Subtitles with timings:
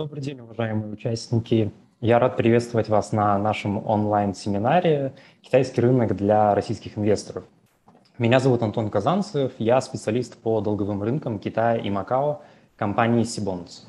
[0.00, 1.74] Добрый день, уважаемые участники.
[2.00, 7.44] Я рад приветствовать вас на нашем онлайн-семинаре «Китайский рынок для российских инвесторов».
[8.16, 12.40] Меня зовут Антон Казанцев, я специалист по долговым рынкам Китая и Макао
[12.76, 13.86] компании Сибонс.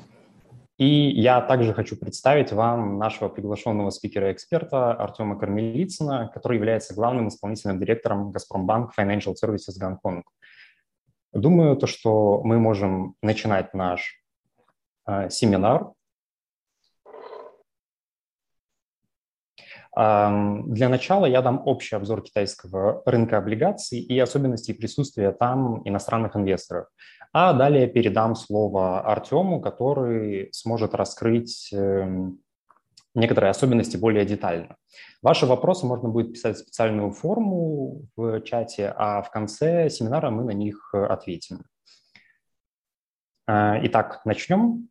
[0.76, 7.78] И я также хочу представить вам нашего приглашенного спикера-эксперта Артема Кармелицына, который является главным исполнительным
[7.78, 10.26] директором «Газпромбанк Financial Services Гонконг».
[11.32, 14.22] Думаю, то, что мы можем начинать наш
[15.06, 15.92] э, семинар.
[19.94, 26.86] Для начала я дам общий обзор китайского рынка облигаций и особенностей присутствия там иностранных инвесторов.
[27.34, 32.40] А далее передам слово Артему, который сможет раскрыть эм,
[33.14, 34.76] некоторые особенности более детально.
[35.22, 40.44] Ваши вопросы можно будет писать в специальную форму в чате, а в конце семинара мы
[40.44, 41.64] на них ответим.
[43.46, 44.88] Э, итак, начнем.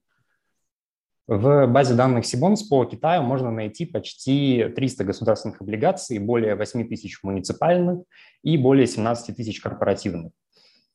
[1.34, 7.24] В базе данных Сибонс по Китаю можно найти почти 300 государственных облигаций, более 8 тысяч
[7.24, 8.02] муниципальных
[8.44, 10.34] и более 17 тысяч корпоративных.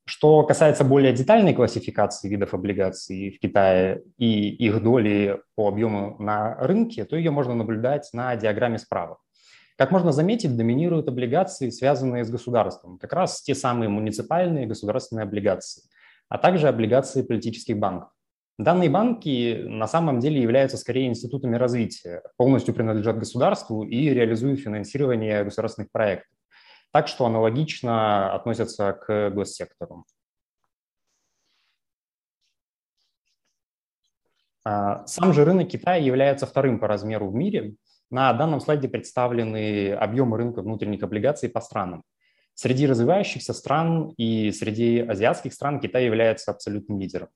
[0.04, 6.54] Что касается более детальной классификации видов облигаций в Китае и их доли по объему на
[6.56, 9.16] рынке, то ее можно наблюдать на диаграмме справа.
[9.78, 15.84] Как можно заметить, доминируют облигации, связанные с государством, как раз те самые муниципальные государственные облигации,
[16.28, 18.10] а также облигации политических банков.
[18.58, 25.44] Данные банки на самом деле являются скорее институтами развития, полностью принадлежат государству и реализуют финансирование
[25.44, 26.32] государственных проектов.
[26.90, 30.06] Так что аналогично относятся к госсектору.
[34.64, 37.74] А, сам же рынок Китая является вторым по размеру в мире.
[38.10, 42.04] На данном слайде представлены объемы рынка внутренних облигаций по странам.
[42.54, 47.28] Среди развивающихся стран и среди азиатских стран Китай является абсолютным лидером.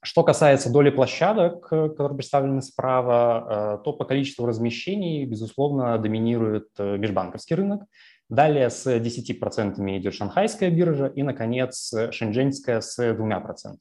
[0.00, 6.96] Что касается доли площадок, которые представлены справа, э, то по количеству размещений, безусловно, доминирует э,
[6.98, 7.82] межбанковский рынок.
[8.28, 13.76] Далее с 10% идет шанхайская биржа и, наконец, шэньчжэньская с 2%.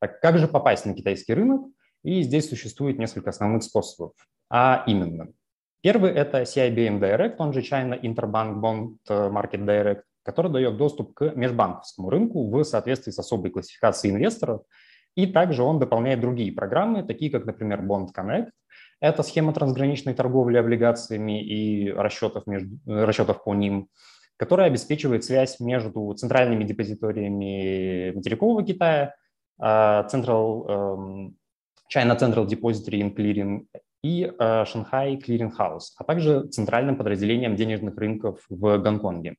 [0.00, 1.66] Так как же попасть на китайский рынок?
[2.04, 4.12] И здесь существует несколько основных способов.
[4.48, 5.28] А именно,
[5.82, 11.32] первый– это CIBM Direct, он же China Interbank Bond Market Direct который дает доступ к
[11.34, 14.60] межбанковскому рынку в соответствии с особой классификацией инвесторов.
[15.14, 18.50] И также он дополняет другие программы, такие как, например, Bond Connect.
[19.00, 23.88] Это схема трансграничной торговли облигациями и расчетов, между, расчетов по ним,
[24.36, 29.14] которая обеспечивает связь между центральными депозиториями материкового Китая,
[29.58, 31.36] а, Central, эм,
[31.90, 33.64] China Central Depository and Clearing
[34.02, 39.36] и э, Шанхай Clearing House, а также центральным подразделением денежных рынков в Гонконге.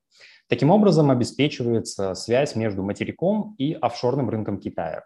[0.50, 5.04] Таким образом обеспечивается связь между материком и офшорным рынком Китая.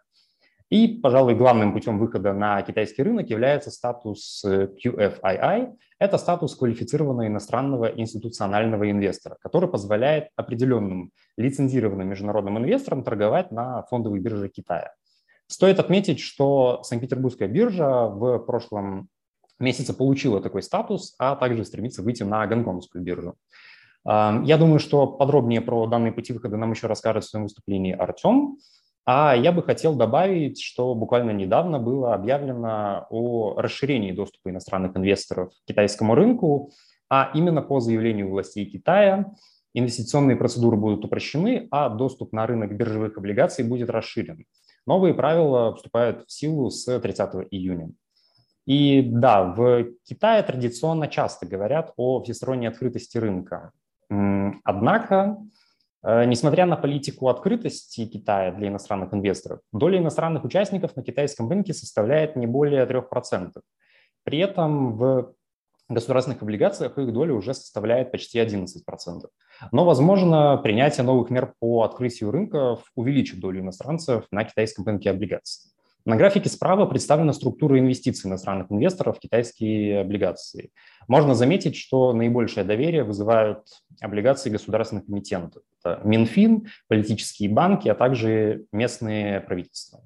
[0.70, 5.76] И, пожалуй, главным путем выхода на китайский рынок является статус э, QFII.
[6.00, 14.20] Это статус квалифицированного иностранного институционального инвестора, который позволяет определенным лицензированным международным инвесторам торговать на фондовой
[14.20, 14.94] бирже Китая.
[15.48, 19.10] Стоит отметить, что Санкт-Петербургская биржа в прошлом
[19.60, 23.36] месяце получила такой статус, а также стремится выйти на гонконгскую биржу.
[24.06, 28.58] Я думаю, что подробнее про данные пути выхода нам еще расскажет в своем выступлении Артем.
[29.06, 35.52] А я бы хотел добавить, что буквально недавно было объявлено о расширении доступа иностранных инвесторов
[35.52, 36.72] к китайскому рынку,
[37.10, 39.34] а именно по заявлению властей Китая
[39.74, 44.46] инвестиционные процедуры будут упрощены, а доступ на рынок биржевых облигаций будет расширен.
[44.86, 47.92] Новые правила вступают в силу с 30 июня.
[48.66, 53.72] И да, в Китае традиционно часто говорят о всесторонней открытости рынка.
[54.64, 55.38] Однако,
[56.04, 61.74] э, несмотря на политику открытости Китая для иностранных инвесторов, доля иностранных участников на китайском рынке
[61.74, 63.62] составляет не более 3%.
[64.24, 65.34] При этом в
[65.90, 69.28] государственных облигациях их доля уже составляет почти 11%.
[69.72, 75.74] Но, возможно, принятие новых мер по открытию рынков увеличит долю иностранцев на китайском рынке облигаций.
[76.06, 80.72] На графике справа представлена структура инвестиций иностранных инвесторов в китайские облигации.
[81.08, 83.64] Можно заметить, что наибольшее доверие вызывают
[84.02, 85.64] облигации государственных эмитентов.
[85.80, 90.02] Это Минфин, политические банки, а также местные правительства.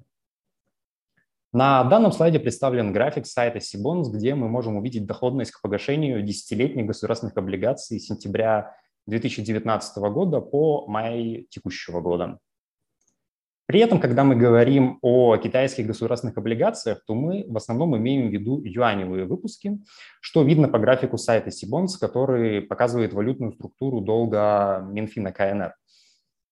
[1.52, 6.86] На данном слайде представлен график сайта Сибонс, где мы можем увидеть доходность к погашению десятилетних
[6.86, 8.74] государственных облигаций с сентября
[9.06, 12.38] 2019 года по май текущего года.
[13.68, 18.32] При этом, когда мы говорим о китайских государственных облигациях, то мы в основном имеем в
[18.32, 19.78] виду юаневые выпуски,
[20.22, 25.74] что видно по графику сайта Сибонс, который показывает валютную структуру долга Минфина КНР.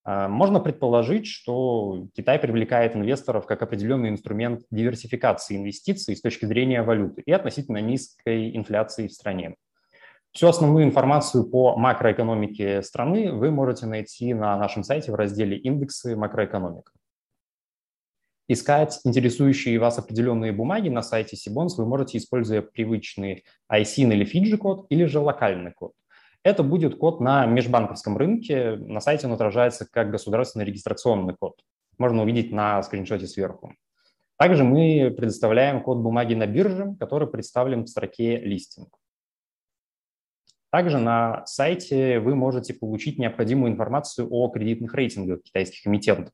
[0.05, 7.23] Можно предположить, что Китай привлекает инвесторов как определенный инструмент диверсификации инвестиций с точки зрения валюты
[7.25, 9.57] и относительно низкой инфляции в стране.
[10.33, 16.15] Всю основную информацию по макроэкономике страны вы можете найти на нашем сайте в разделе «Индексы
[16.15, 16.93] макроэкономика».
[18.48, 24.56] Искать интересующие вас определенные бумаги на сайте Сибонс вы можете, используя привычный ISIN или Fiji
[24.56, 25.93] код или же локальный код.
[26.44, 28.76] Это будет код на межбанковском рынке.
[28.76, 31.60] На сайте он отражается как государственный регистрационный код.
[31.98, 33.75] Можно увидеть на скриншоте сверху.
[34.38, 38.96] Также мы предоставляем код бумаги на бирже, который представлен в строке «Листинг».
[40.70, 46.32] Также на сайте вы можете получить необходимую информацию о кредитных рейтингах китайских эмитентов.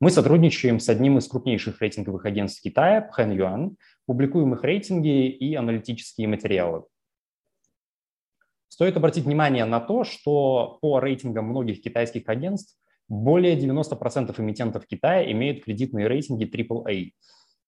[0.00, 3.76] Мы сотрудничаем с одним из крупнейших рейтинговых агентств Китая, Пхэн Юан,
[4.06, 6.84] публикуем их рейтинги и аналитические материалы.
[8.68, 12.76] Стоит обратить внимание на то, что по рейтингам многих китайских агентств
[13.08, 17.12] более 90% эмитентов Китая имеют кредитные рейтинги AAA.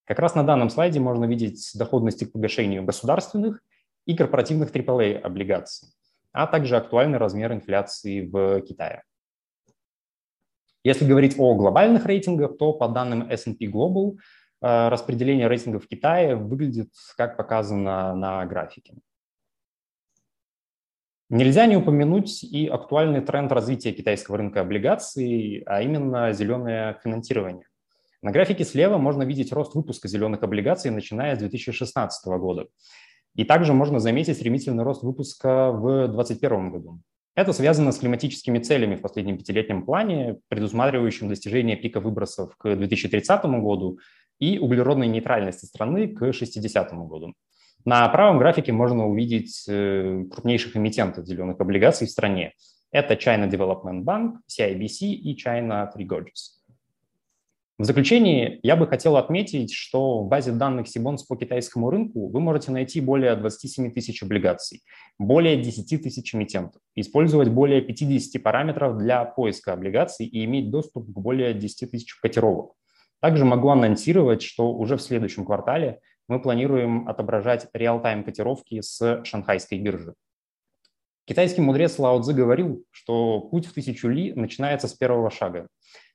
[0.05, 3.62] Как раз на данном слайде можно видеть доходности к погашению государственных
[4.05, 5.90] и корпоративных AAA облигаций,
[6.32, 9.05] а также актуальный размер инфляции в Китае.
[10.87, 14.19] Если говорить о глобальных рейтингах, то по данным S&P Global
[14.62, 18.94] э, распределение рейтингов в Китае выглядит как показано на графике.
[21.29, 27.67] Нельзя не упомянуть и актуальный тренд развития китайского рынка облигаций, а именно зеленое финансирование.
[28.23, 32.69] На графике слева можно видеть рост выпуска зеленых облигаций, начиная с 2016 года.
[33.35, 37.00] И также можно заметить стремительный рост выпуска в 2021 году.
[37.37, 43.44] Это связано с климатическими целями в последнем пятилетнем плане, предусматривающим достижение пика выбросов к 2030
[43.61, 43.99] году
[44.38, 47.35] и углеродной нейтральности страны к 60 году.
[47.85, 52.55] На правом графике можно увидеть э, крупнейших эмитентов зеленых облигаций в стране.
[52.91, 56.56] Это China Development Bank, CIBC и China Three Gorges.
[57.78, 62.40] В заключение я бы хотел отметить, что в базе данных Сибонс по китайскому рынку вы
[62.40, 64.82] можете найти более 27 тысяч облигаций,
[65.19, 71.19] более 10 тысяч эмитентов, использовать более 50 параметров для поиска облигаций и иметь доступ к
[71.19, 72.73] более 10 тысяч котировок.
[73.20, 79.79] Также могу анонсировать, что уже в следующем квартале мы планируем отображать реал-тайм котировки с шанхайской
[79.79, 80.14] биржи.
[81.26, 85.67] Китайский мудрец Лао Цзи говорил, что путь в тысячу ли начинается с первого шага.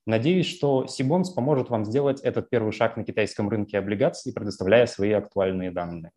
[0.06, 5.12] Надеюсь, что Сибонс поможет вам сделать этот первый шаг на китайском рынке облигаций, предоставляя свои
[5.12, 6.12] актуальные данные.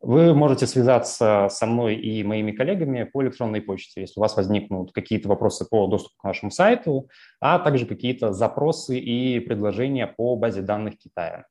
[0.00, 4.92] Вы можете связаться со мной и моими коллегами по электронной почте, если у вас возникнут
[4.92, 7.08] какие-то вопросы по доступу к нашему сайту,
[7.40, 11.46] а также какие-то запросы и предложения по базе данных Китая.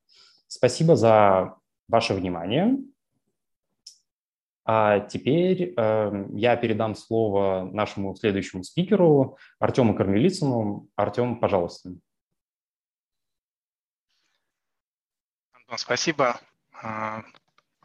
[0.48, 1.54] Спасибо за
[1.88, 2.76] ваше внимание.
[4.64, 10.88] А теперь э, я передам слово нашему следующему спикеру, Артему Корнелицыну.
[10.94, 11.90] Артем, пожалуйста.
[15.52, 16.40] Антон, спасибо.
[16.82, 17.22] А,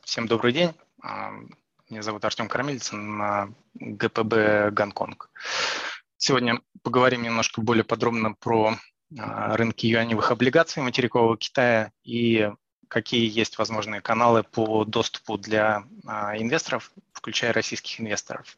[0.03, 0.73] всем добрый день.
[1.01, 1.31] А,
[1.89, 5.29] меня зовут Артем Кормилицын, ГПБ «Гонконг».
[6.17, 8.73] Сегодня поговорим немножко более подробно про
[9.17, 12.51] а, рынки юаневых облигаций материкового Китая и
[12.87, 18.57] какие есть возможные каналы по доступу для а, инвесторов, включая российских инвесторов.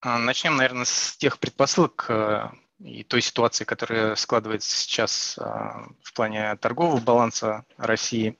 [0.00, 2.10] А, начнем, наверное, с тех предпосылок
[2.80, 8.36] и той ситуации, которая складывается сейчас в плане торгового баланса России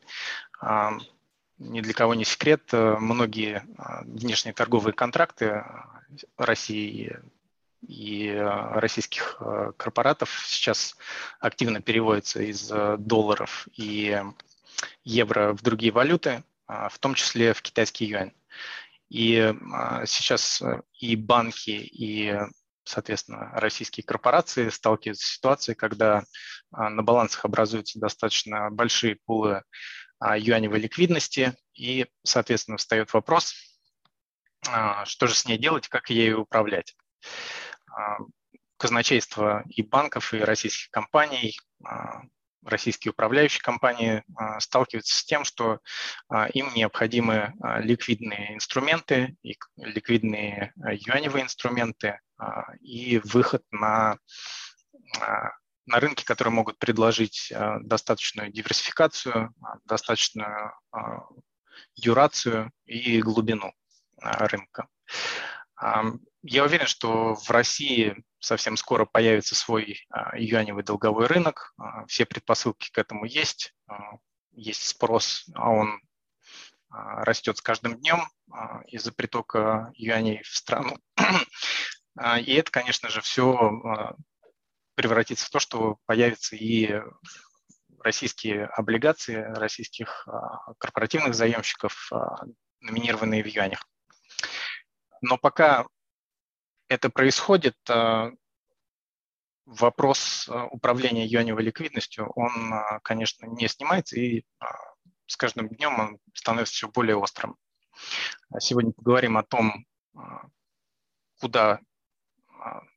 [1.59, 5.65] ни для кого не секрет, э, многие а, внешние торговые контракты
[6.37, 7.19] России
[7.87, 10.97] и э, российских э, корпоратов сейчас
[11.41, 14.21] активно переводятся из долларов и
[15.05, 18.33] евро в другие валюты, а, в том числе в китайский юань.
[19.09, 19.39] И
[19.73, 20.63] а, сейчас
[20.99, 22.37] и банки, и,
[22.85, 26.25] соответственно, российские корпорации сталкиваются с ситуацией, когда
[26.71, 29.63] на балансах образуются достаточно большие пулы
[30.19, 33.55] а, юаневой ликвидности, и, соответственно, встает вопрос,
[34.67, 36.97] а, что же с ней делать, как ею управлять.
[37.97, 38.19] А,
[38.77, 41.57] казначейство и банков, и российских компаний,
[42.63, 44.25] российские управляющие компании
[44.59, 45.79] сталкиваются с тем, что
[46.53, 49.37] им необходимы ликвидные инструменты,
[49.77, 52.21] ликвидные юаневые инструменты
[52.81, 54.19] и выход на
[55.87, 60.73] на рынке, которые могут предложить достаточную диверсификацию, достаточную
[61.97, 63.73] дюрацию и глубину
[64.21, 64.89] рынка.
[65.81, 71.75] Я уверен, что в России совсем скоро появится свой юаневый долговой рынок.
[72.07, 73.75] Все предпосылки к этому есть.
[74.53, 76.01] Есть спрос, а он
[76.91, 78.29] растет с каждым днем
[78.87, 80.97] из-за притока юаней в страну.
[82.45, 84.15] И это, конечно же, все
[84.95, 87.01] превратится в то, что появятся и
[87.99, 90.29] российские облигации российских
[90.79, 92.11] корпоративных заемщиков,
[92.81, 93.89] номинированные в юанях.
[95.27, 95.87] Но пока
[96.89, 97.77] это происходит,
[99.67, 104.65] вопрос э, управления юаневой ликвидностью, он, э, конечно, не снимается, и э,
[105.27, 107.57] с каждым днем он становится все более острым.
[108.59, 109.87] Сегодня поговорим о том,
[111.41, 111.81] куда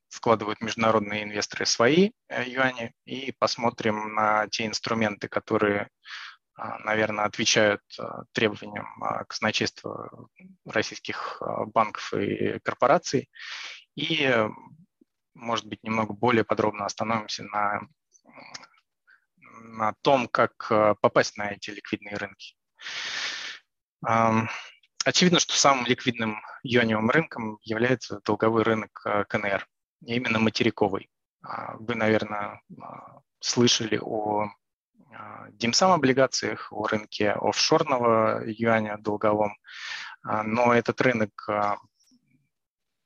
[0.10, 5.90] вкладывают международные инвесторы свои юани, и посмотрим на те инструменты, которые,
[6.58, 7.82] наверное, отвечают
[8.32, 8.88] требованиям
[9.28, 10.28] казначейства
[10.66, 13.30] российских банков и корпораций,
[13.96, 14.48] и
[15.34, 17.82] может быть, немного более подробно остановимся на,
[19.46, 20.68] на том, как
[21.00, 22.56] попасть на эти ликвидные рынки.
[25.06, 29.68] Очевидно, что самым ликвидным юаневым рынком является долговой рынок КНР,
[30.06, 31.10] именно материковый.
[31.44, 34.50] А, вы, наверное, а, слышали о
[35.58, 39.58] а, димсам облигациях, о рынке офшорного юаня долговом,
[40.24, 41.50] но этот рынок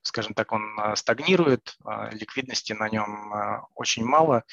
[0.01, 4.43] скажем так, он а, стагнирует, а, ликвидности на нем а, очень мало,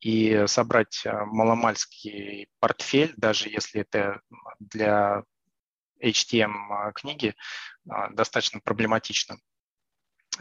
[0.00, 4.20] и собрать маломальский портфель, даже если это
[4.58, 5.22] для
[6.02, 7.34] HTM книги,
[8.10, 9.38] достаточно проблематично.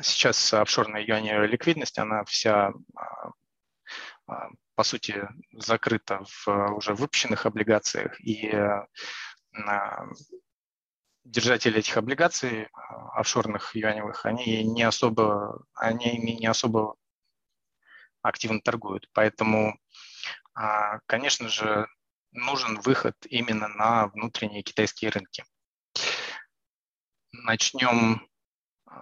[0.01, 2.73] Сейчас офшорная юаневая ликвидность, она вся
[4.75, 8.51] по сути, закрыта в уже выпущенных облигациях, и
[11.23, 16.95] держатели этих облигаций а, офшорных юаневых, они не особо, они не особо
[18.21, 19.09] активно торгуют.
[19.13, 19.77] Поэтому,
[20.53, 21.87] а, конечно же,
[22.31, 25.43] нужен выход именно на внутренние китайские рынки.
[27.31, 28.27] Начнем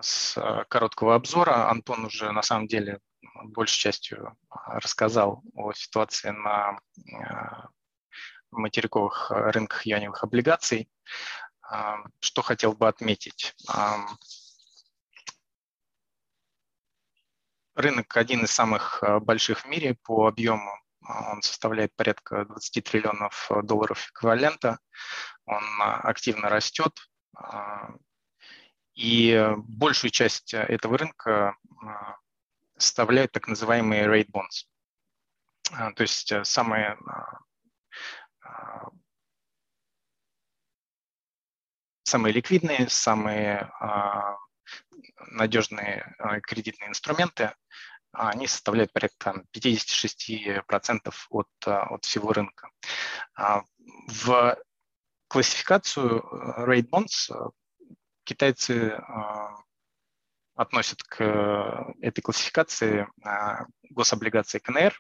[0.01, 1.69] с короткого обзора.
[1.69, 2.99] Антон уже на самом деле
[3.43, 6.79] большей частью рассказал о ситуации на
[7.13, 7.69] а,
[8.51, 10.89] материковых рынках юаневых облигаций.
[12.19, 13.55] Что хотел бы отметить?
[17.75, 20.71] Рынок один из самых а, больших в мире по объему.
[21.03, 24.79] А, он составляет порядка 20 триллионов долларов эквивалента.
[25.45, 26.93] Он а, активно растет.
[28.93, 31.55] И большую часть этого рынка
[32.81, 34.67] составляют так называемые rate bonds.
[35.95, 36.97] То есть самые
[42.11, 44.35] самые ликвидные, самые а,
[45.31, 47.53] надежные а, кредитные инструменты,
[48.11, 52.69] они составляют порядка 56% от, а, от всего рынка.
[53.37, 54.57] В
[55.29, 57.49] классификацию э, rate bonds э,
[58.25, 58.99] китайцы
[60.55, 63.07] относят к э, этой классификации
[63.89, 64.93] гособлигации КНР,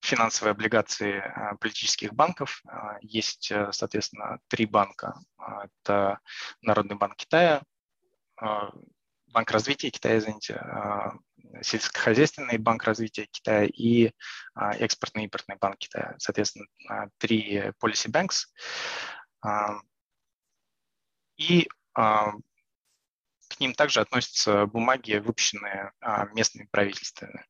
[0.00, 1.22] финансовые облигации
[1.60, 2.62] политических банков.
[3.00, 5.14] Есть, э, соответственно, три банка.
[5.62, 6.18] Это
[6.60, 7.62] Народный банк Китая,
[9.32, 10.60] Банк развития Китая, извините,
[11.62, 14.10] сельскохозяйственный банк развития Китая и
[14.54, 16.16] экспортный импортный банк Китая.
[16.18, 16.66] Соответственно,
[17.18, 18.44] три policy banks.
[21.38, 21.68] И
[23.56, 25.92] к ним также относятся бумаги, выпущенные
[26.32, 27.44] местными правительствами.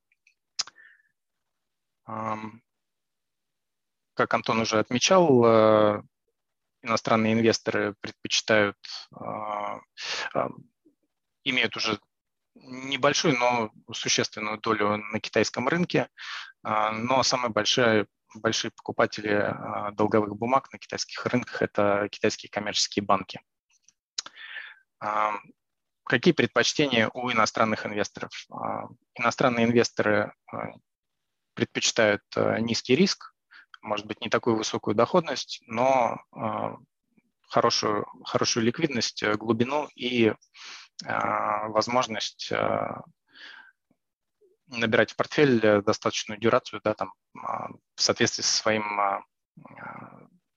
[4.15, 6.03] Как Антон уже отмечал, э,
[6.83, 8.77] иностранные инвесторы предпочитают,
[9.15, 9.81] а,
[11.45, 11.99] имеют уже
[12.55, 16.09] небольшую, но существенную долю на китайском рынке,
[16.63, 23.05] а, но самые большие, большие покупатели а, долговых бумаг на китайских рынках– это китайские коммерческие
[23.05, 23.41] банки.
[26.05, 28.31] Какие предпочтения у иностранных инвесторов?
[29.15, 30.33] Иностранные инвесторы
[31.55, 33.35] предпочитают э, низкий риск,
[33.83, 36.77] может быть, не такую высокую доходность, но э,
[37.49, 40.35] хорошую, хорошую ликвидность, э, глубину и
[41.05, 42.53] возможность
[44.69, 49.01] набирать в портфель достаточную дюрацию да, там, в соответствии со своим,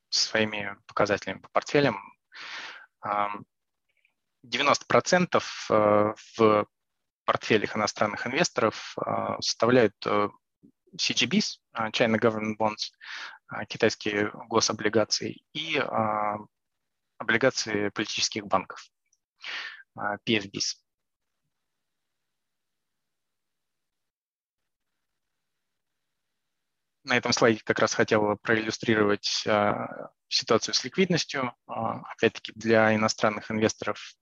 [0.09, 1.99] своими показателями по портфелям.
[4.45, 5.43] 90%
[6.27, 6.65] в
[7.25, 8.95] портфелях иностранных инвесторов
[9.39, 9.95] составляют
[10.95, 12.91] CGBs, а, China Government Bonds,
[13.67, 15.77] китайские гособлигации, и
[17.17, 18.89] облигации политических банков,
[19.97, 20.77] PFBs.
[27.03, 29.45] На этом слайде как раз хотел проиллюстрировать
[30.27, 31.53] ситуацию с ликвидностью.
[31.67, 34.15] Опять-таки для иностранных инвесторов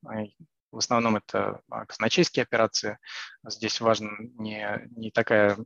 [0.72, 2.98] в основном это казначейские операции.
[3.46, 5.58] Здесь важна не, не такая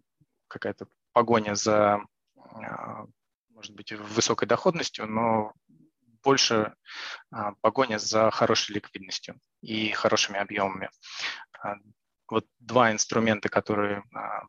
[0.49, 2.01] какая-то погоня за,
[3.49, 5.53] может быть, высокой доходностью, но
[6.23, 6.75] больше
[7.61, 10.89] погоня за хорошей ликвидностью и хорошими объемами.
[12.29, 14.03] Вот два инструмента, которые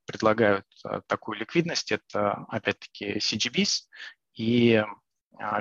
[0.06, 0.66] предлагают
[1.06, 3.82] такую ликвидность, это опять-таки CGBs
[4.34, 4.84] и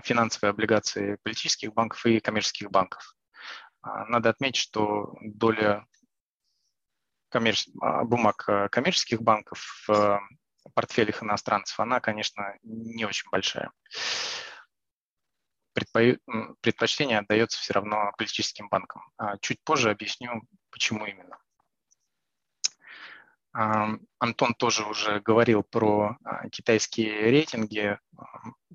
[0.04, 3.16] финансовые облигации политических банков и коммерческих банков.
[3.82, 5.86] Надо отметить, что доля
[7.30, 7.68] коммерч...
[8.06, 10.22] бумаг коммерческих банков в
[10.74, 13.72] портфелях иностранцев, она, конечно, не очень большая
[16.62, 19.04] предпочтение отдается все равно политическим банкам.
[19.18, 20.42] А чуть позже объясню,
[20.72, 21.38] почему именно.
[24.20, 27.98] Антон тоже уже говорил про а, китайские рейтинги,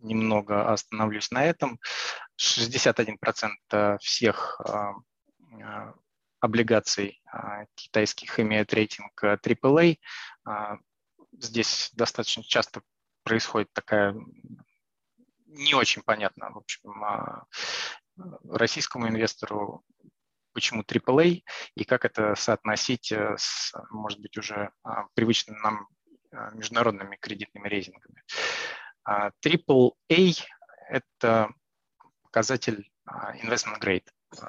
[0.03, 1.79] немного остановлюсь на этом.
[2.41, 4.95] 61% всех а,
[6.41, 7.23] облигаций
[7.75, 9.99] китайских имеют рейтинг AAA.
[11.33, 12.83] Здесь достаточно часто
[13.23, 14.15] происходит такая
[15.53, 17.45] не очень понятно, в общем, а,
[18.49, 19.85] российскому инвестору,
[20.53, 21.43] почему AAA
[21.75, 25.89] и как это соотносить э, с, может быть, уже а, привычными нам
[26.31, 28.23] а, международными кредитными рейтингами.
[29.07, 30.45] AAA–
[30.89, 31.53] это
[32.23, 34.09] показатель investment grade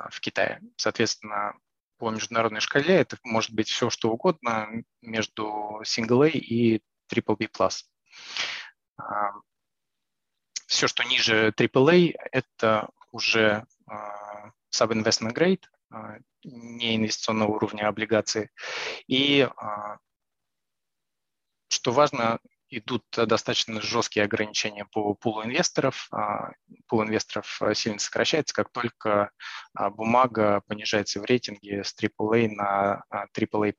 [0.10, 0.62] в Китае.
[0.78, 1.54] Соответственно,
[1.98, 6.82] по международной шкале это может быть все, что угодно между single A и
[7.12, 7.50] triple B+.
[10.68, 13.66] Все, что ниже AAA, это уже
[14.74, 15.64] sub-investment grade,
[16.44, 18.50] не инвестиционного уровня облигации.
[19.08, 19.48] И,
[21.70, 22.40] что важно,
[22.78, 26.10] идут достаточно жесткие ограничения по пулу инвесторов.
[26.88, 29.32] Пул инвесторов сильно сокращается, как только
[29.74, 33.04] бумага понижается в рейтинге с AAA на
[33.38, 33.74] AAA+.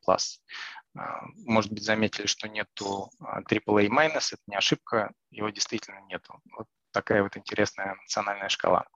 [1.46, 6.40] Может быть, заметили, что нету AAA-, это не ошибка, его действительно нету.
[6.56, 8.86] Вот такая вот интересная национальная шкала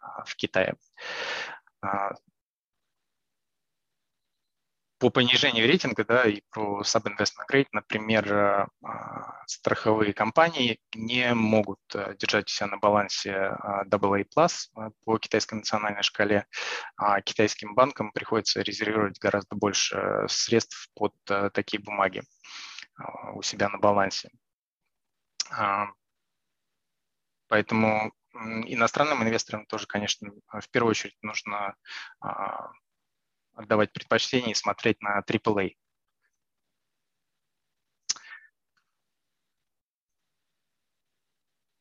[0.00, 0.74] а, в Китае.
[4.94, 11.80] А, по понижению рейтинга да, и про sub-investment grade, например, а, страховые компании не могут
[12.18, 14.24] держать себя на балансе AA+,
[15.04, 16.46] по китайской национальной шкале,
[16.96, 21.14] а китайским банкам приходится резервировать гораздо больше средств под
[21.52, 22.22] такие бумаги
[23.34, 24.30] у себя на балансе.
[27.48, 31.76] Поэтому иностранным инвесторам тоже, конечно, в первую очередь нужно
[32.20, 32.70] а,
[33.54, 35.76] отдавать предпочтение и смотреть на AAA.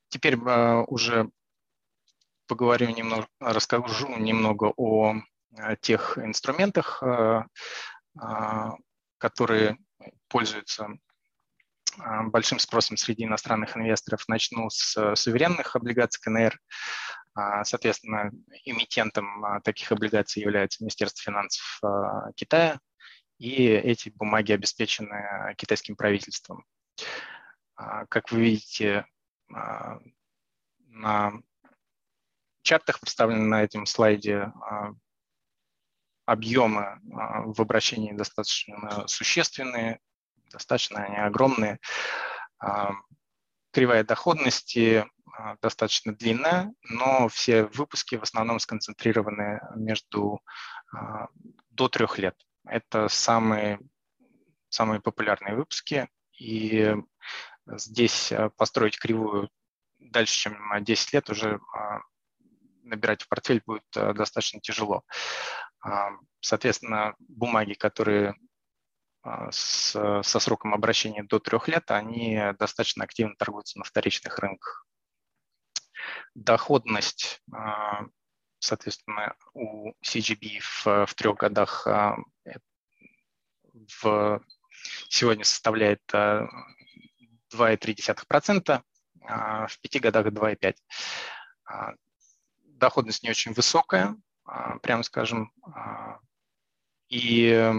[0.09, 1.29] Теперь а, уже
[2.47, 5.15] поговорю немного, расскажу немного о
[5.81, 8.75] тех инструментах, а,
[9.17, 9.77] которые
[10.27, 10.87] пользуются
[11.97, 14.27] а, большим спросом среди иностранных инвесторов.
[14.27, 16.59] Начну с суверенных облигаций КНР.
[17.35, 18.31] А, соответственно,
[18.65, 21.81] эмитентом а, таких облигаций является Министерство финансов
[22.35, 22.79] Китая,
[23.39, 26.63] и эти бумаги обеспечены китайским правительством.
[27.75, 29.05] Как вы видите,
[29.49, 31.33] на
[32.61, 34.53] чартах, представлены на этом слайде,
[36.25, 39.99] объемы в обращении достаточно существенные,
[40.51, 41.79] достаточно они огромные.
[42.59, 42.93] А,
[43.71, 45.22] кривая доходности а,
[45.61, 50.41] достаточно длинная, но все выпуски в основном сконцентрированы между
[50.93, 51.27] а,
[51.69, 52.35] до трех лет.
[52.65, 53.79] Это самые,
[54.69, 56.07] самые популярные выпуски,
[56.39, 56.95] и
[57.67, 59.49] здесь построить кривую
[59.99, 61.59] дальше, чем 10 лет, уже
[62.83, 65.03] набирать в портфель будет достаточно тяжело.
[66.41, 68.35] Соответственно, бумаги, которые
[69.23, 69.91] а, с,
[70.23, 74.85] со сроком обращения до трех лет, они достаточно активно торгуются на вторичных рынках.
[76.35, 78.05] Доходность, а,
[78.59, 82.17] соответственно, у CGB в, в трех годах а,
[84.01, 84.41] в,
[85.09, 88.83] сегодня составляет 2,3%,
[89.67, 90.75] в пяти годах 2,5%.
[92.63, 94.17] Доходность не очень высокая,
[94.81, 95.53] прямо скажем,
[97.09, 97.73] и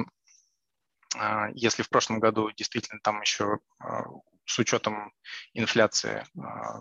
[1.17, 4.05] а, если в прошлом году действительно там еще а,
[4.45, 5.12] с учетом
[5.53, 6.81] инфляции а,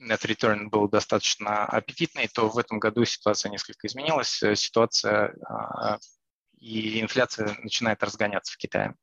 [0.00, 4.42] net return был достаточно аппетитный, то в этом году ситуация несколько изменилась.
[4.42, 5.34] Э, ситуация
[6.58, 8.94] и инфляция начинает разгоняться в Китае.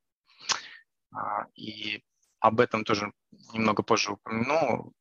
[1.56, 2.04] И
[2.38, 3.12] об этом тоже
[3.52, 4.92] немного позже упомяну.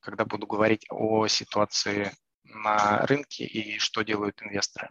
[0.00, 2.12] когда буду говорить о ситуации
[2.44, 4.90] на рынке и что делают инвесторы.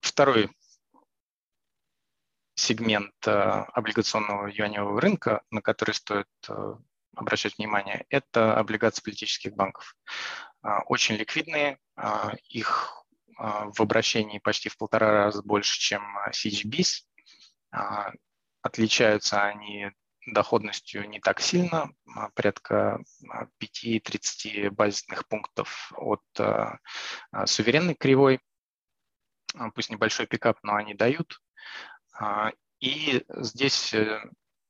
[0.00, 0.50] Второй
[2.56, 6.74] сегмент э, облигационного юаневого рынка, на который стоит э,
[7.16, 9.96] обращать внимание, это облигации политических банков.
[10.62, 13.04] А, очень ликвидные, а, их
[13.36, 17.04] а, в обращении почти в полтора раза больше, чем CGBs.
[18.62, 19.90] Отличаются они
[20.26, 21.90] доходностью не так сильно,
[22.34, 23.00] порядка
[23.60, 26.22] 5-30 базисных пунктов от
[27.44, 28.40] суверенной кривой.
[29.74, 31.40] Пусть небольшой пикап, но они дают.
[32.80, 34.22] И здесь э,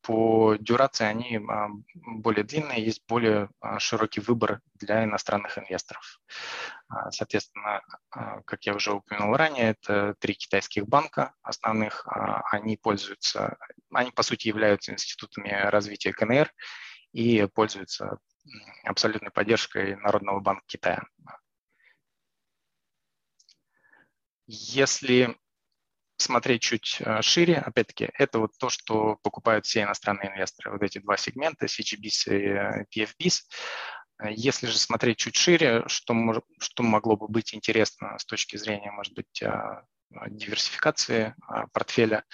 [0.07, 6.21] по дюрации они а, более длинные, есть более а, широкий выбор для иностранных инвесторов.
[6.89, 12.07] А, соответственно, как я уже упомянул ранее, это три китайских банка основных.
[12.53, 13.57] Они пользуются,
[13.93, 16.53] они по сути являются институтами развития КНР
[17.13, 18.19] и пользуются
[18.85, 21.03] абсолютной поддержкой Народного банка Китая.
[24.47, 25.37] Если
[26.17, 30.99] смотреть чуть э, шире, опять-таки, это вот то, что покупают все иностранные инвесторы, вот эти
[30.99, 33.43] два сегмента, CGBs и э, PFBs.
[34.31, 36.15] Если же смотреть чуть шире, что,
[36.59, 39.83] что могло бы быть интересно с точки зрения, может быть, э,
[40.29, 41.35] диверсификации
[41.73, 42.25] портфеля,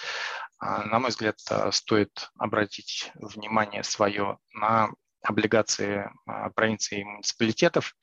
[0.61, 1.38] на мой взгляд,
[1.73, 4.90] стоит обратить внимание свое на
[5.23, 7.95] облигации а, провинций и муниципалитетов.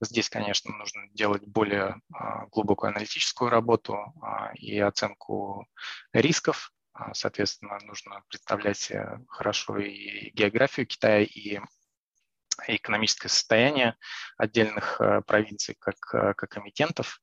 [0.00, 5.66] Здесь, конечно, нужно делать более а, глубокую аналитическую работу а, и оценку
[6.12, 6.72] рисков.
[7.12, 8.90] Соответственно, нужно представлять
[9.28, 11.60] хорошо и географию Китая, и
[12.66, 13.96] экономическое состояние
[14.36, 17.20] отдельных провинций как, как эмитентов.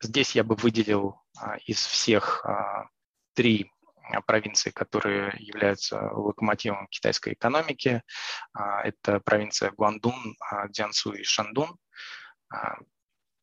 [0.00, 1.20] Здесь я бы выделил
[1.66, 2.42] из всех
[3.34, 3.70] три
[4.26, 8.02] провинции, которые являются локомотивом китайской экономики.
[8.52, 11.76] А, это провинция Гуандун, а, Дзянсу и Шандун.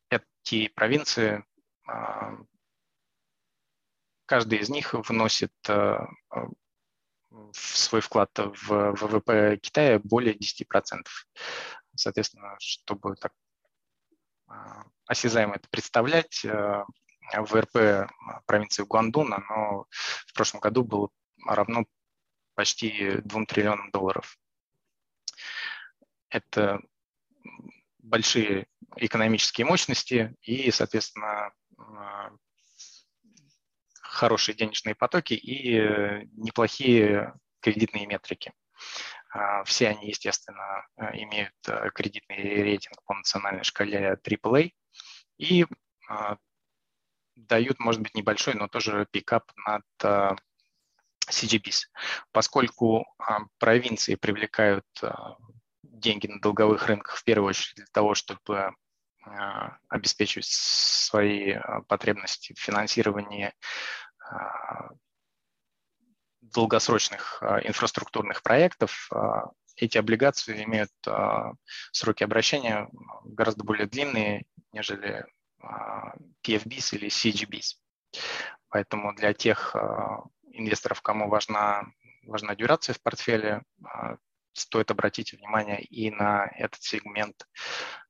[0.09, 1.43] Эти провинции,
[4.25, 5.53] каждый из них вносит
[7.53, 11.27] свой вклад в ВВП Китая более 10%.
[11.95, 13.33] Соответственно, чтобы так
[15.05, 16.45] осязаемо это представлять,
[17.31, 18.09] ВРП
[18.45, 19.85] провинции Гуандун, оно
[20.27, 21.09] в прошлом году было
[21.45, 21.85] равно
[22.55, 24.37] почти 2 триллионам долларов.
[26.29, 26.81] Это
[27.99, 31.51] большие экономические мощности и, соответственно,
[34.01, 38.53] хорошие денежные потоки и неплохие кредитные метрики.
[39.29, 41.55] А, все они, естественно, имеют
[41.95, 44.73] кредитный рейтинг по национальной шкале AAA.
[45.37, 45.65] И
[47.35, 50.37] дают, может быть, небольшой, но тоже пикап над uh,
[51.29, 51.87] CGBs.
[52.31, 55.35] Поскольку uh, провинции привлекают uh,
[55.83, 58.71] деньги на долговых рынках в первую очередь для того, чтобы
[59.87, 61.55] обеспечивать свои
[61.87, 63.53] потребности в финансировании
[66.41, 69.09] долгосрочных инфраструктурных проектов,
[69.77, 70.91] эти облигации имеют
[71.93, 72.89] сроки обращения
[73.23, 74.43] гораздо более длинные,
[74.73, 75.25] нежели
[76.43, 77.77] PFBs или CGBs.
[78.69, 81.85] Поэтому для тех а, инвесторов, кому важна,
[82.25, 84.17] важна дюрация в портфеле, а,
[84.53, 87.47] стоит обратить внимание и на этот сегмент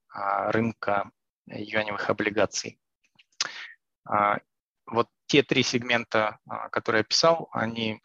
[0.09, 1.11] а, рынка
[1.45, 2.79] юаневых облигаций.
[4.85, 6.39] Вот те три сегмента,
[6.71, 8.01] которые я писал, они,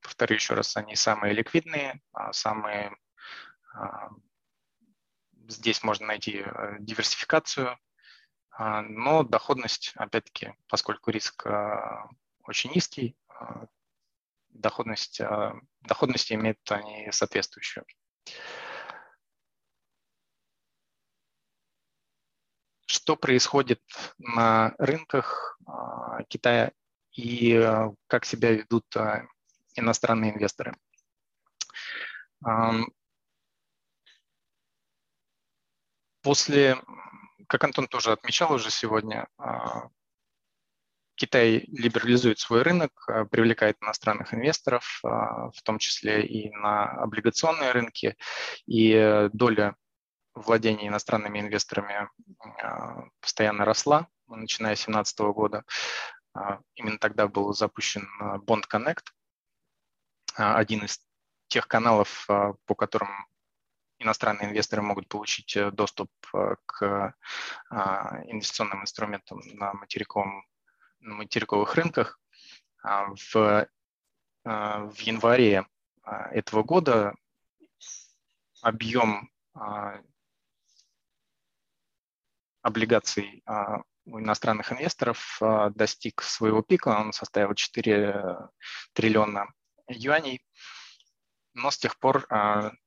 [0.00, 2.00] повторю еще раз, они самые ликвидные,
[2.32, 2.96] самые
[5.48, 6.44] здесь можно найти
[6.80, 7.78] диверсификацию а,
[8.58, 12.08] но доходность, опять-таки, поскольку риск а,
[12.42, 13.66] очень низкий, а,
[14.48, 15.20] доходность,
[15.82, 17.84] доходность имеют они соответствующую.
[22.86, 23.82] Что происходит
[24.16, 25.58] на рынках
[26.28, 26.72] Китая
[27.12, 27.60] и
[28.06, 28.86] как себя ведут
[29.74, 30.74] иностранные инвесторы?
[36.22, 36.80] После
[37.46, 39.88] как Антон тоже отмечал уже сегодня, а,
[41.14, 47.72] Китай либерализует свой рынок, а, привлекает иностранных инвесторов, а, в том числе и на облигационные
[47.72, 48.16] рынки,
[48.66, 49.76] и доля
[50.34, 52.10] владения иностранными инвесторами
[53.20, 55.64] постоянно росла, начиная с 2017 года.
[56.74, 59.06] Именно тогда был запущен Bond Connect,
[60.34, 61.00] один из
[61.48, 63.08] тех каналов, по которым
[63.98, 67.14] иностранные инвесторы могут получить э, доступ э, к
[67.70, 70.44] а, инвестиционным инструментам на, материковом,
[71.00, 72.20] на материковых рынках.
[72.82, 73.68] А, в,
[74.44, 75.66] а, в январе
[76.04, 77.14] этого года
[78.62, 79.28] объем
[82.62, 83.42] облигаций
[84.04, 85.40] у иностранных инвесторов
[85.74, 88.48] достиг своего пика, он составил 4
[88.92, 89.52] триллиона
[89.88, 90.40] юаней,
[91.56, 92.26] но с тех пор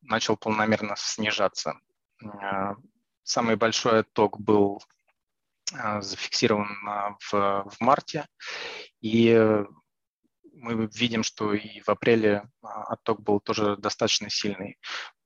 [0.02, 1.80] начал полномерно снижаться.
[3.24, 4.82] Самый большой отток был
[5.72, 8.28] зафиксирован в, в марте,
[9.02, 9.66] и
[10.54, 14.78] мы видим, что и в апреле отток был тоже достаточно сильный.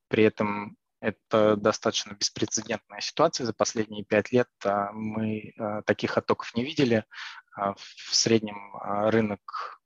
[0.07, 3.45] При этом это достаточно беспрецедентная ситуация.
[3.45, 7.03] За последние пять лет а, мы а, таких оттоков не видели.
[7.55, 8.77] А, в среднем
[9.09, 9.81] рынок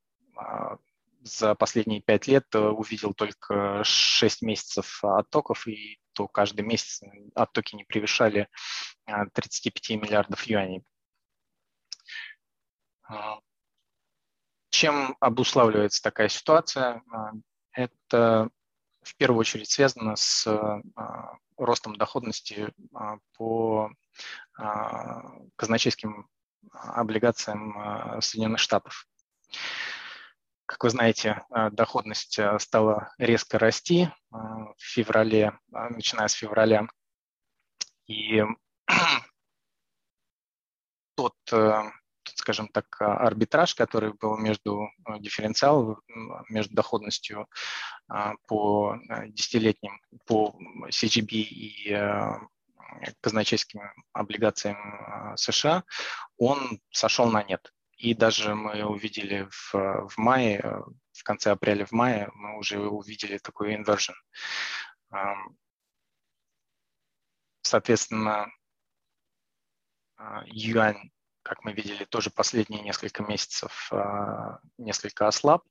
[1.27, 7.01] за последние пять лет увидел только 6 месяцев оттоков, и то каждый месяц
[7.35, 8.47] оттоки не превышали
[9.05, 10.83] 35 миллиардов юаней.
[14.69, 17.01] Чем обуславливается такая ситуация?
[17.71, 18.49] Это
[19.07, 23.91] в первую очередь связано с а, ростом доходности а, по
[24.57, 25.23] а,
[25.55, 26.27] казначейским
[26.71, 29.07] облигациям Соединенных Штатов.
[30.67, 36.87] Как вы знаете, доходность стала резко расти в феврале, начиная с февраля.
[38.05, 38.43] И
[41.15, 41.33] тот
[42.35, 45.99] скажем так, а, арбитраж, который был между а, дифференциал,
[46.49, 47.47] между доходностью
[48.47, 51.97] по десятилетним, по CGB и
[53.19, 53.81] казначейским
[54.13, 54.77] облигациям
[55.35, 55.83] США,
[56.37, 57.73] он сошел на нет.
[57.97, 59.73] И даже мы увидели в,
[60.09, 64.13] в мае, в конце апреля, в мае, мы уже увидели такой инвершн.
[67.61, 68.47] Соответственно,
[70.45, 71.11] юань
[71.47, 75.63] как мы видели, тоже последние несколько месяцев а, несколько ослаб,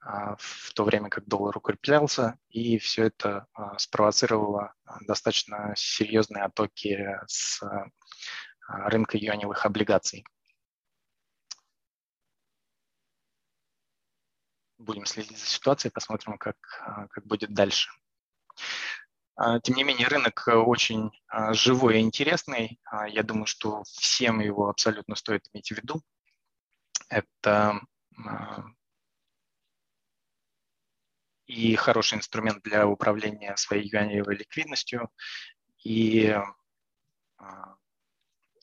[0.00, 7.18] а, в то время как доллар укреплялся, и все это а, спровоцировало достаточно серьезные оттоки
[7.26, 7.60] с
[8.66, 10.24] рынка юаневых облигаций.
[14.80, 16.56] Будем следить за ситуацией, посмотрим, как,
[17.10, 17.90] как будет дальше.
[19.36, 22.78] А, тем не менее, рынок э, очень а, живой и интересный.
[22.84, 26.02] А, я думаю, что всем его абсолютно стоит иметь в виду.
[27.08, 27.80] Это
[31.46, 35.10] и хороший инструмент для управления своей юаневой ликвидностью,
[35.82, 36.36] и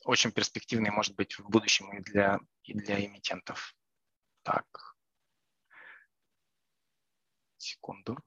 [0.04, 3.74] очень перспективный может быть в будущем и для, и для эмитентов.
[4.42, 4.64] Так,
[7.58, 8.18] секунду.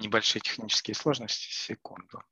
[0.00, 1.50] небольшие технические сложности.
[1.50, 2.22] Секунду.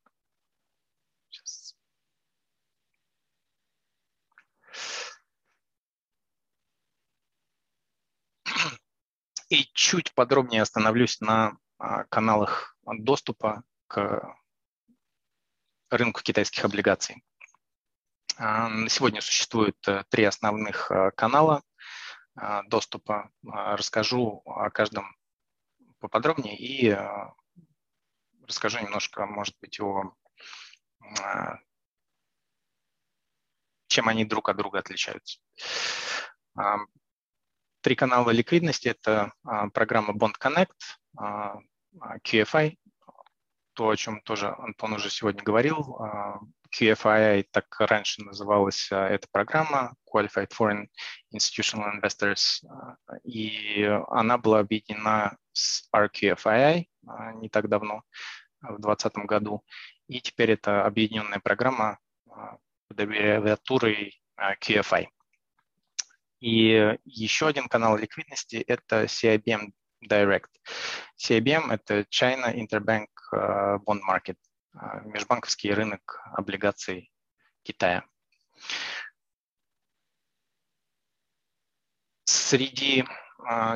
[9.49, 14.35] И чуть подробнее остановлюсь на а, каналах доступа к
[15.89, 17.23] рынку китайских облигаций.
[18.37, 21.63] А, на сегодня существует э, три основных э, канала
[22.35, 23.31] а, доступа.
[23.43, 25.15] Расскажу о каждом
[25.99, 26.97] поподробнее и
[28.47, 30.15] расскажу немножко, может быть, о
[31.19, 31.59] а,
[33.87, 35.39] чем они друг от друга отличаются.
[37.85, 40.73] А, три канала ликвидности– это а, программа Bond Connect,
[42.23, 42.77] QFI,
[43.73, 45.97] то, о чем тоже Антон уже сегодня говорил.
[46.75, 50.87] QFI так раньше называлась эта программа, Qualified Foreign
[51.31, 52.65] Institutional Investors,
[53.23, 56.85] и она была объединена с RQFI
[57.35, 58.01] не так давно,
[58.61, 59.63] в 2020 году.
[60.07, 65.07] И теперь это объединенная программа а, под аббревиатурой а, QFI.
[66.39, 69.71] И еще один канал ликвидности– это CIBM
[70.07, 70.49] Direct.
[71.17, 74.37] CIBM– это China Interbank а, Bond Market,
[75.05, 77.11] межбанковский рынок облигаций
[77.63, 78.05] Китая.
[82.25, 83.05] Среди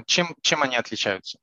[0.05, 1.39] чем, чем они отличаются?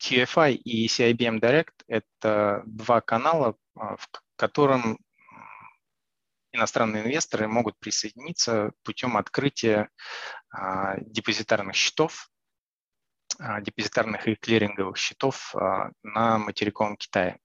[0.00, 4.98] QFI и CIBM Direct– это два канала, в котором
[6.52, 9.88] иностранные инвесторы могут присоединиться путем открытия
[10.50, 12.30] а, депозитарных счетов,
[13.38, 15.54] а, депозитарных и клиринговых счетов
[16.02, 17.38] на материковом Китае.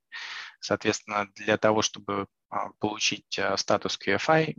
[0.59, 2.27] Соответственно, для того, чтобы
[2.79, 4.55] получить статус QFI,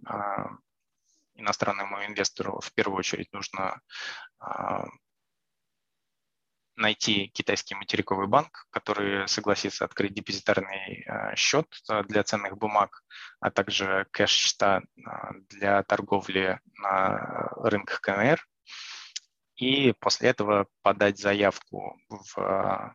[1.34, 3.80] иностранному инвестору в первую очередь нужно
[6.76, 13.02] найти китайский материковый банк, который согласится открыть депозитарный э, счет э, для ценных бумаг,
[13.40, 15.00] а также кэш-счета э,
[15.48, 18.46] для торговли на рынках КНР.
[19.56, 22.94] И после этого подать заявку в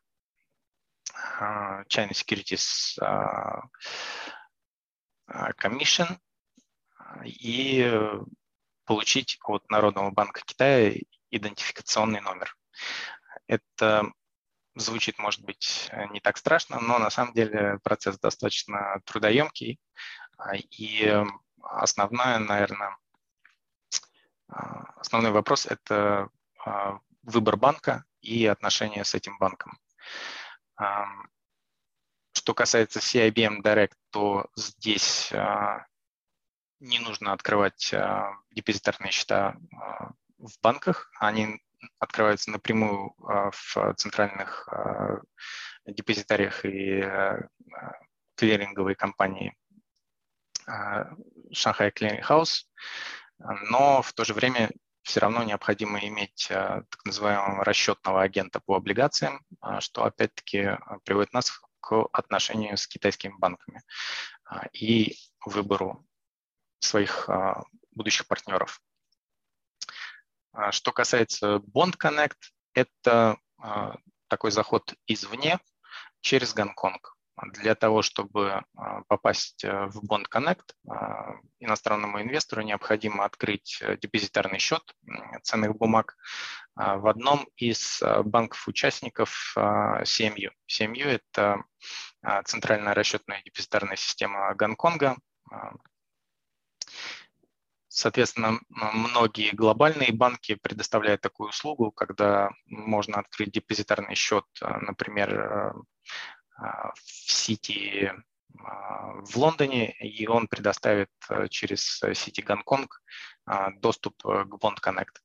[1.39, 2.99] China Securities
[5.27, 6.17] Commission
[7.25, 7.91] и
[8.85, 10.93] получить от Народного банка Китая
[11.31, 12.55] идентификационный номер.
[13.51, 14.09] Это
[14.75, 19.77] звучит, может быть, не так страшно, но на самом деле процесс достаточно трудоемкий.
[20.37, 21.25] А, и
[21.61, 22.97] основное, наверное,
[24.47, 26.29] а, основной вопрос– это
[26.65, 29.77] а, выбор банка и отношения с этим банком.
[32.31, 35.31] Что касается CIBM Direct, то здесь
[36.79, 37.93] не нужно открывать
[38.51, 39.57] депозитарные счета
[40.37, 41.11] в банках.
[41.19, 41.61] Они
[41.99, 45.21] открываются напрямую а, в центральных а,
[45.85, 47.47] депозитариях и а,
[48.35, 49.55] клиринговой компании
[51.51, 52.69] Шанхай Клиринг Хаус,
[53.39, 54.69] но в то же время
[55.01, 59.43] все равно необходимо иметь так называемого расчетного агента по облигациям,
[59.79, 63.81] что опять-таки приводит нас к отношению с китайскими банками
[64.71, 66.05] и выбору
[66.79, 67.27] своих
[67.91, 68.81] будущих партнеров.
[70.53, 72.37] А, что касается Bond Connect,
[72.73, 73.95] это а,
[74.27, 75.59] такой заход извне
[76.21, 77.15] через Гонконг.
[77.53, 80.75] Для того, чтобы а, попасть э, в Bond Connect,
[81.59, 84.83] иностранному инвестору необходимо открыть депозитарный счет
[85.41, 86.17] ценных бумаг
[86.75, 90.51] в одном из банков-участников CMU.
[90.69, 91.63] CMU– это
[92.45, 95.17] центральная расчетная депозитарная система Гонконга,
[97.93, 105.73] Соответственно, многие глобальные банки предоставляют такую услугу, когда можно открыть депозитарный счет, а, например, э,
[106.56, 108.13] а, в Сити
[108.63, 113.04] а, в Лондоне, и он предоставит э, через Сити Гонконг
[113.82, 115.17] доступ э, к Bond Connect.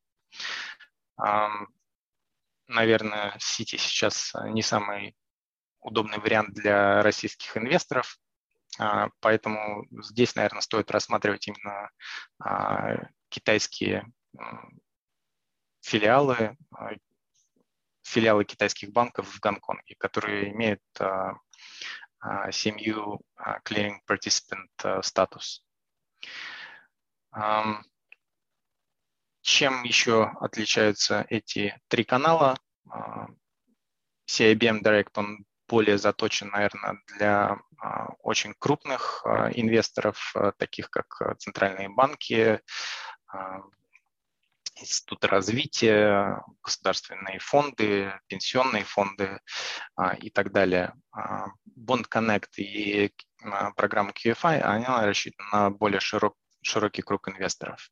[2.66, 5.14] Наверное, Сити сейчас не самый
[5.78, 8.18] удобный вариант для российских инвесторов,
[9.20, 11.90] поэтому здесь, наверное, стоит рассматривать именно
[12.38, 14.06] а, китайские
[15.80, 16.90] филиалы, а,
[18.02, 20.80] филиалы китайских банков в Гонконге, которые имеют
[22.50, 23.20] семью
[23.64, 25.64] clearing participant статус.
[29.42, 32.56] Чем еще отличаются эти три канала?
[34.28, 41.38] CIBM Direct, он более заточен, наверное, для а, очень крупных а, инвесторов, а, таких как
[41.38, 42.60] центральные банки,
[44.78, 49.40] институты развития, государственные фонды, пенсионные фонды
[50.18, 50.92] и так далее.
[51.14, 53.12] Bond Connect и
[53.74, 57.90] программа QFI, они рассчитаны на более широк, широкий круг инвесторов.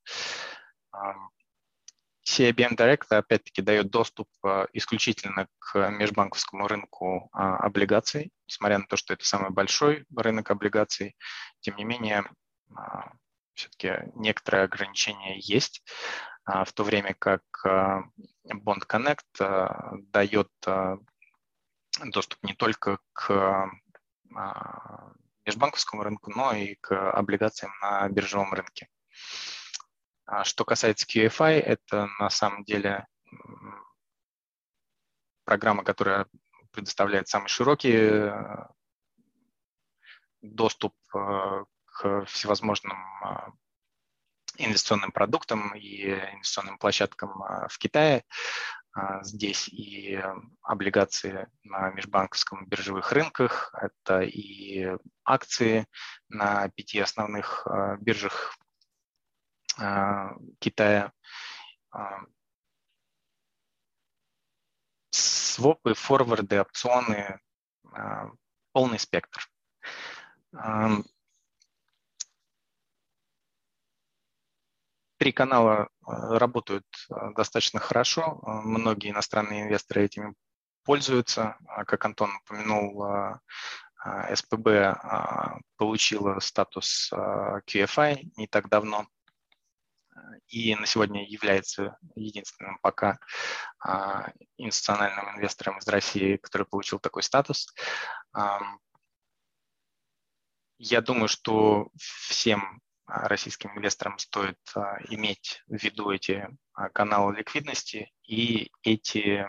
[2.25, 8.97] CIBM Direct, опять-таки, дает доступ а, исключительно к межбанковскому рынку а, облигаций, несмотря на то,
[8.97, 11.17] что это самый большой рынок облигаций,
[11.61, 12.25] тем не менее,
[12.75, 13.13] а,
[13.53, 15.83] все-таки некоторые ограничения есть,
[16.45, 20.51] в то время как Bond Connect дает
[22.05, 23.71] доступ не только к
[25.47, 28.89] межбанковскому рынку, но и к облигациям на биржевом рынке.
[30.27, 33.07] А что касается QFI, это на самом деле
[35.45, 36.27] программа, которая
[36.73, 38.67] предоставляет самый широкий э,
[40.41, 43.37] доступ э, к всевозможным э,
[44.57, 48.25] инвестиционным продуктам и инвестиционным площадкам в Китае.
[49.23, 50.23] Здесь и
[50.63, 55.89] облигации на межбанковском биржевых рынках, это и акции
[56.29, 57.67] на пяти основных
[57.99, 58.63] биржах а,
[59.77, 61.12] Китая.
[61.90, 62.20] А,
[65.10, 67.40] свопы, форварды, опционы,
[67.92, 68.31] а,
[68.72, 69.48] полный спектр.
[75.16, 76.87] Три канала работают
[77.35, 78.40] достаточно хорошо.
[78.42, 80.35] Многие иностранные инвесторы этими
[80.85, 81.56] пользуются.
[81.87, 83.38] Как Антон упомянул,
[84.35, 84.98] СПБ
[85.77, 89.06] получила статус QFI не так давно
[90.48, 93.19] и на сегодня является единственным пока
[93.81, 97.73] а, институциональным инвестором из России, который получил такой статус.
[100.79, 104.58] Я думаю, что всем российским инвесторам стоит
[105.08, 106.48] иметь в виду эти
[106.92, 109.46] каналы ликвидности и эти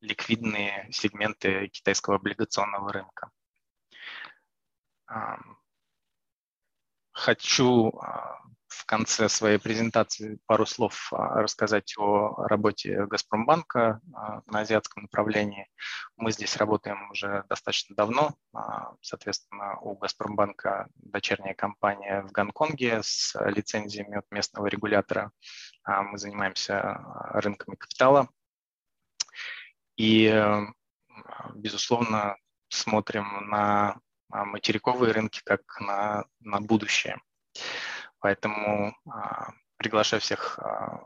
[0.00, 3.30] ликвидные сегменты китайского облигационного рынка.
[7.12, 7.92] Хочу
[8.82, 15.68] в конце своей презентации пару слов а, рассказать о работе Газпромбанка а, на азиатском направлении.
[16.16, 18.34] Мы здесь работаем уже достаточно давно.
[18.54, 25.32] А, соответственно, у Газпромбанка дочерняя компания в Гонконге с лицензиями от местного регулятора.
[25.86, 27.00] Мы занимаемся
[27.34, 28.28] рынками капитала.
[29.96, 30.32] И,
[31.54, 32.36] безусловно,
[32.68, 33.96] смотрим на
[34.32, 37.20] материковые рынки как на, на будущее.
[38.18, 41.04] Поэтому а, приглашаю всех а,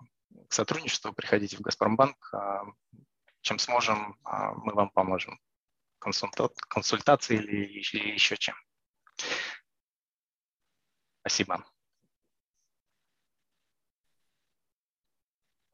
[0.49, 2.17] к сотрудничеству, приходите в Газпромбанк.
[2.33, 2.65] А,
[3.41, 5.39] чем сможем, мы вам поможем.
[6.01, 8.57] Консультации или, или еще чем.
[11.21, 11.65] Спасибо.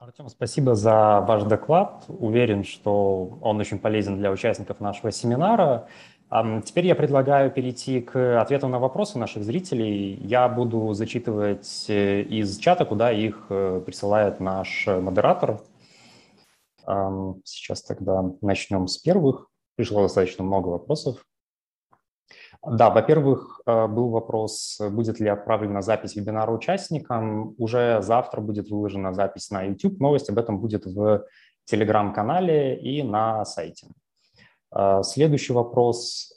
[0.03, 2.05] Артем, спасибо за ваш доклад.
[2.09, 5.89] Уверен, что он очень полезен для участников нашего семинара.
[6.65, 10.15] Теперь я предлагаю перейти к ответам на вопросы наших зрителей.
[10.15, 15.61] Я буду зачитывать э, из чата, куда их э, присылает наш модератор.
[17.45, 19.49] Сейчас тогда начнем с первых.
[19.77, 21.23] Пришло достаточно много вопросов.
[22.67, 27.55] Да, во-первых, э, был вопрос, будет ли отправлена запись вебинара участникам.
[27.59, 30.01] Уже завтра будет выложена запись на YouTube.
[30.01, 31.27] Новость об этом будет в
[31.67, 33.89] телеграм-канале и на сайте.
[34.73, 36.33] А, следующий вопрос.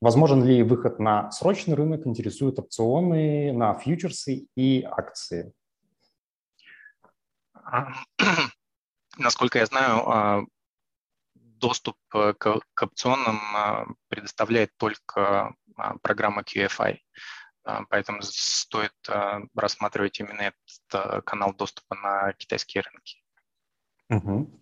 [0.00, 2.06] Возможен ли выход на срочный рынок?
[2.06, 5.52] Интересуют опционы на фьючерсы и акции.
[9.18, 10.44] Насколько я знаю, а,
[11.34, 15.54] доступ к, к опционам а, предоставляет только
[16.02, 16.98] программа QFI.
[17.88, 18.92] Поэтому стоит
[19.56, 23.24] рассматривать именно этот канал доступа на китайские рынки.
[24.10, 24.60] Угу.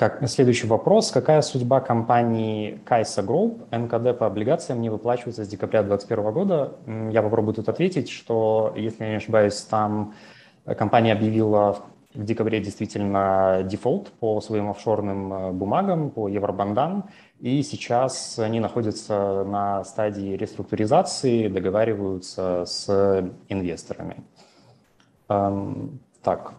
[0.00, 1.10] Как, следующий вопрос.
[1.10, 3.66] Какая судьба компании Кайса Group?
[3.70, 6.72] НКД по облигациям не выплачивается с декабря 2021 года.
[7.12, 10.14] Я попробую тут ответить, что, если я не ошибаюсь, там
[10.64, 11.80] компания объявила
[12.14, 19.44] в декабре действительно дефолт по своим офшорным э, бумагам, по евробандам, и сейчас они находятся
[19.44, 24.24] на стадии реструктуризации, договариваются с инвесторами.
[25.28, 26.54] Эм, так,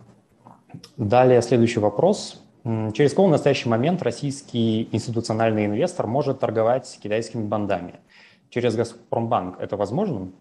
[0.95, 2.39] далее следующий вопрос.
[2.63, 7.99] Через кого в настоящий момент российский институциональный инвестор может торговать китайскими бандами?
[8.49, 10.31] Через Газпромбанк это возможно?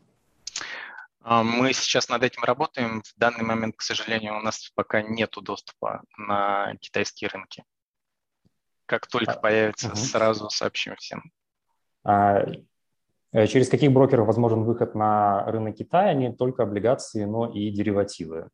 [1.23, 3.03] А, мы сейчас над этим работаем.
[3.03, 7.65] В данный момент, к сожалению, у нас пока нет доступа на китайские рынки.
[8.85, 9.97] Как только а, появится, угу.
[9.97, 11.33] сразу сообщим всем.
[12.05, 12.45] А,
[13.33, 16.13] э, через каких брокеров возможен выход на рынок Китая?
[16.13, 18.51] Не только облигации, но и деривативы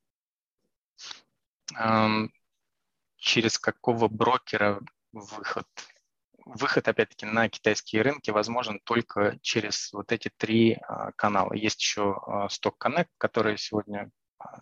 [3.27, 4.81] через какого брокера
[5.13, 5.67] выход.
[6.45, 11.53] Выход, опять-таки, на китайские рынки возможен только через вот эти три а, канала.
[11.53, 14.61] Есть еще а, Stock Connect, который сегодня а,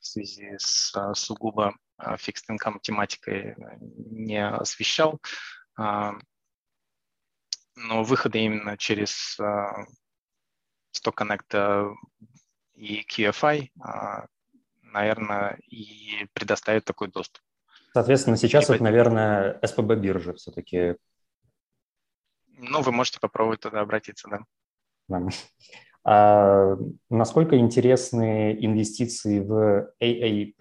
[0.00, 5.20] в связи с сугубо fixed income тематикой не освещал.
[5.76, 6.14] Но
[8.04, 11.94] выходы именно через Stock Connect
[12.74, 13.70] и QFI,
[14.82, 17.42] наверное, и предоставит такой доступ.
[17.94, 18.74] Соответственно, сейчас типа...
[18.74, 20.96] это, наверное, СПБ биржа все-таки.
[22.48, 24.40] Ну, вы можете попробовать туда обратиться, да.
[25.08, 25.28] да.
[26.02, 26.76] А
[27.08, 30.54] насколько интересны инвестиции в AA+,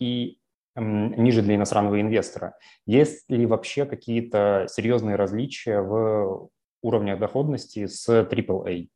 [0.00, 0.38] и
[0.74, 2.56] ниже для иностранного инвестора?
[2.86, 6.50] Есть ли вообще какие-то серьезные различия в
[6.82, 8.88] уровнях доходности с AAA?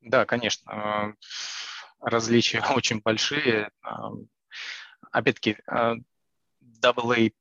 [0.00, 1.14] Да, конечно.
[2.00, 3.70] Различия очень большие.
[5.12, 5.58] Опять-таки,
[6.82, 7.32] AA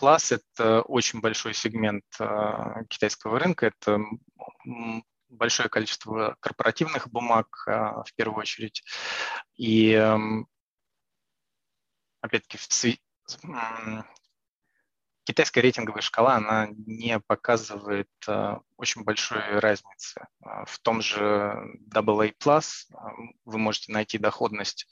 [0.00, 3.66] Plus– это очень большой сегмент э, китайского рынка.
[3.66, 4.00] Это
[5.28, 8.82] большое количество корпоративных бумаг э, в первую очередь.
[9.56, 10.48] И эм,
[12.20, 12.58] опять-таки
[15.24, 20.26] китайская рейтинговая шкала, она не показывает э, очень большой разницы.
[20.66, 22.32] В том же AA+,
[23.44, 24.86] вы можете найти доходность,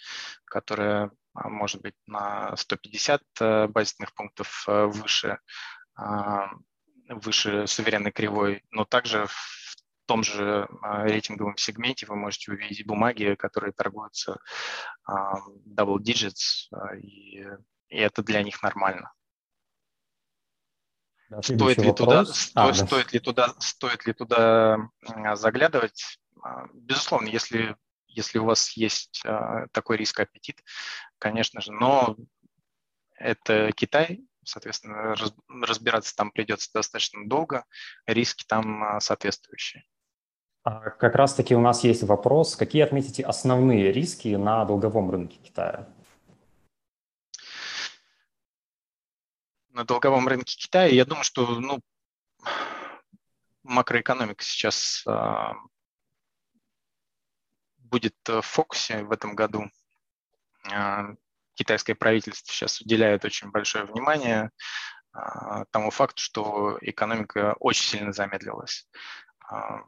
[0.45, 5.39] которая может быть, на 150 э, базисных пунктов э, выше,
[5.95, 6.51] а,
[7.09, 9.77] выше суверенной кривой, но также в
[10.07, 14.39] том же а, рейтинговом сегменте вы можете увидеть бумаги, которые торгуются
[15.09, 16.69] double digits,
[17.01, 17.45] и,
[17.89, 19.13] и это для них нормально.
[21.41, 22.75] стоит ли, туда, стоит, а, да.
[22.75, 24.79] стоит ли туда, стоит ли туда
[25.35, 26.19] заглядывать?
[26.43, 27.77] А, безусловно, если
[28.13, 30.63] если у вас есть а, такой риск аппетит,
[31.19, 32.17] конечно же, но
[33.17, 37.65] это Китай, соответственно, раз, разбираться там придется достаточно долго,
[38.07, 39.85] риски там а, соответствующие.
[40.65, 45.89] А как раз-таки у нас есть вопрос, какие отметите основные риски на долговом рынке Китая?
[49.71, 51.81] На долговом рынке Китая, я думаю, что ну,
[53.65, 55.05] макроэкономика сейчас
[57.93, 59.71] будет в фокусе в этом году.
[60.73, 61.15] А,
[61.55, 64.51] китайское правительство сейчас уделяет очень большое внимание
[65.13, 68.89] а, тому факту, что экономика очень сильно замедлилась.
[69.47, 69.83] А,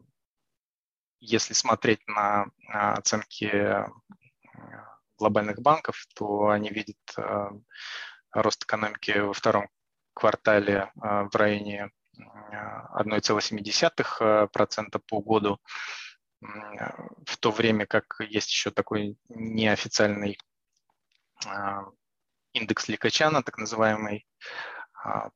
[1.20, 3.86] если смотреть на оценки э,
[5.16, 7.48] глобальных банков, то они видят э,
[8.32, 9.70] рост экономики во втором
[10.12, 15.58] квартале э, в районе 1,7% по году,
[17.26, 20.38] в то время как есть еще такой неофициальный
[22.52, 24.26] индекс Ликачана, так называемый,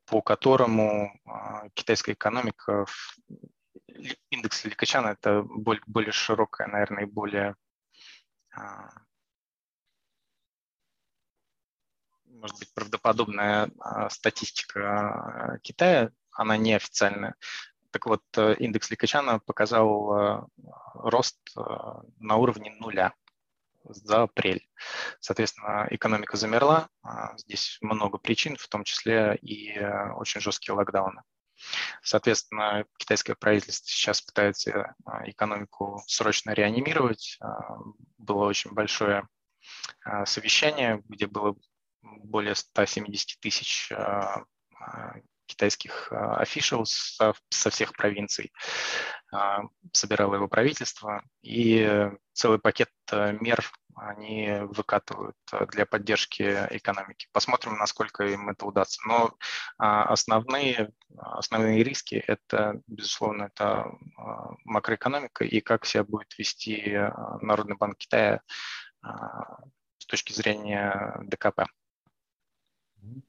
[0.05, 1.11] по которому
[1.73, 2.85] китайская экономика
[4.29, 7.55] индекс Ликачана– это более, более широкая, наверное, и более
[8.51, 8.89] а,
[12.39, 17.35] может быть, правдоподобная а, статистика а, Китая, она неофициальная.
[17.91, 20.49] Так вот, э, индекс Ликачана показал
[20.95, 23.13] рост на уровне нуля
[23.83, 24.67] за апрель.
[25.19, 26.89] Соответственно, экономика замерла.
[27.37, 31.23] Здесь много причин, в том числе и э, очень жесткие локдауны.
[32.01, 37.37] Соответственно, китайское правительство сейчас пытается а, экономику срочно реанимировать.
[37.41, 37.77] А,
[38.17, 39.27] было очень большое
[40.05, 41.55] а, совещание, где было
[42.01, 43.91] более 170 тысяч
[45.49, 46.85] китайских officials
[47.49, 48.51] со, всех провинций.
[49.93, 53.63] Собирало его правительство, и целый пакет мер
[54.01, 55.35] они выкатывают
[55.71, 57.27] для поддержки экономики.
[57.31, 59.01] Посмотрим, насколько им это удастся.
[59.05, 59.35] Но
[59.77, 67.37] а, основные, основные риски– это, безусловно, это а, макроэкономика и как себя будет вести а,
[67.41, 68.41] Народный банк Китая
[69.97, 71.61] с точки зрения ДКП.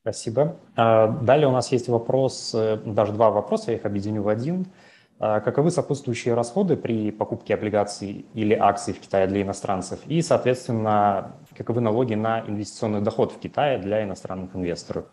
[0.00, 0.56] Спасибо.
[0.76, 4.66] Далее у нас есть вопрос, э, даже два вопроса, я их объединю в один–
[5.22, 10.00] а каковы сопутствующие расходы при покупке облигаций или акций в Китае для иностранцев?
[10.06, 15.06] И, соответственно, каковы налоги на инвестиционный доход в Китае для иностранных инвесторов?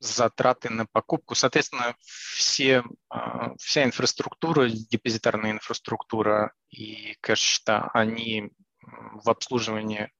[0.00, 1.34] затраты на покупку.
[1.34, 8.52] Соответственно, все, а, вся инфраструктура, депозитарная инфраструктура и кэш-счета, они
[9.12, 10.10] в обслуживании,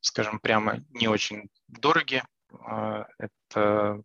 [0.00, 2.22] скажем прямо, не очень дороги.
[2.50, 4.02] А, это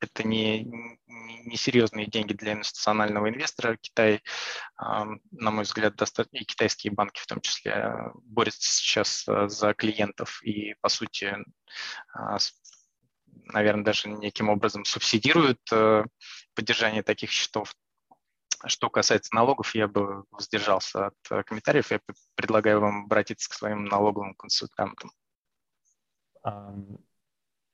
[0.00, 0.62] это не,
[1.06, 3.76] не серьезные деньги для инвестиционального инвестора.
[3.80, 4.22] Китай,
[4.78, 10.88] на мой взгляд, и китайские банки в том числе борются сейчас за клиентов и, по
[10.88, 11.36] сути,
[12.12, 12.38] а,
[13.46, 15.60] наверное, даже неким образом субсидируют
[16.54, 17.74] поддержание таких счетов.
[18.66, 21.90] Что касается налогов, я бы воздержался от э, комментариев.
[21.90, 22.00] Я
[22.34, 25.10] предлагаю вам обратиться к своим налоговым консультантам.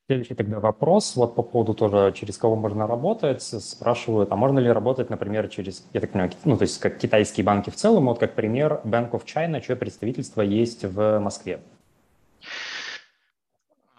[0.06, 4.70] Следующий тогда вопрос, вот по поводу тоже, через кого можно работать, спрашивают, а можно ли
[4.70, 8.18] работать, например, через, я так понимаю, ну, то есть как китайские банки в целом, вот
[8.18, 11.62] как пример Bank of China, чье представительство есть в Москве?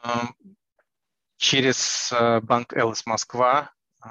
[0.03, 0.35] Эм,
[1.37, 3.71] через э, банк Элис Москва
[4.03, 4.07] э,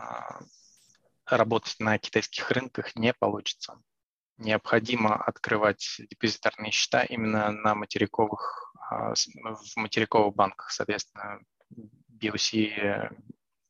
[1.26, 3.80] работать на китайских рынках не получится.
[4.36, 11.40] Необходимо открывать депозитарные счета именно на материковых, э, в материковых банках, соответственно,
[12.10, 13.12] BOC,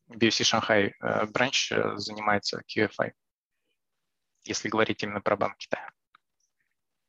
[0.08, 0.94] BOC Шанхай
[1.32, 3.12] бранч занимается QFI,
[4.44, 5.90] если говорить именно про банк Китая.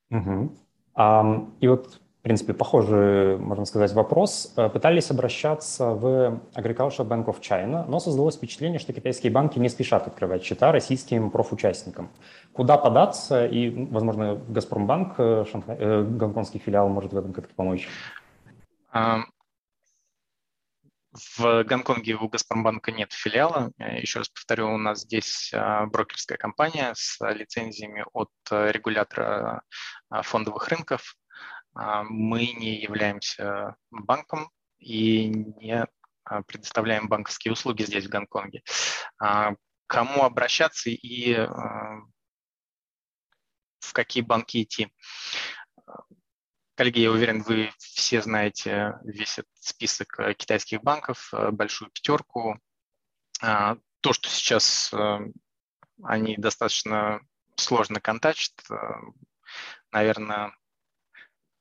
[0.10, 0.58] Угу.
[0.96, 4.52] Um, и вот, в принципе, похожий, можно сказать, вопрос.
[4.58, 9.70] Э, пытались обращаться в Agricultural Bank of China, но создалось впечатление, что китайские банки не
[9.70, 12.10] спешат открывать счета российским профучастникам.
[12.52, 13.46] Куда податься?
[13.46, 17.88] И, возможно, Газпромбанк, э, Шанхай, э, гонконгский филиал может в этом как-то помочь?
[18.92, 19.26] Um,
[21.38, 23.72] в Гонконге у Газпромбанка нет филиала.
[23.78, 29.62] Э, еще раз повторю, у нас здесь а, брокерская компания с лицензиями от регулятора
[30.10, 31.16] а, фондовых рынков.
[31.76, 34.50] А, мы не являемся банком
[34.80, 35.86] и не
[36.48, 38.64] предоставляем банковские услуги здесь, в Гонконге.
[39.88, 41.36] Кому обращаться и
[43.80, 44.92] в какие банки идти?
[46.74, 52.60] Коллеги, я уверен, вы все знаете весь этот список китайских банков, большую пятерку.
[53.40, 53.78] То,
[54.12, 54.92] что сейчас
[56.04, 57.22] они достаточно
[57.56, 58.54] сложно контачат,
[59.92, 60.56] наверное,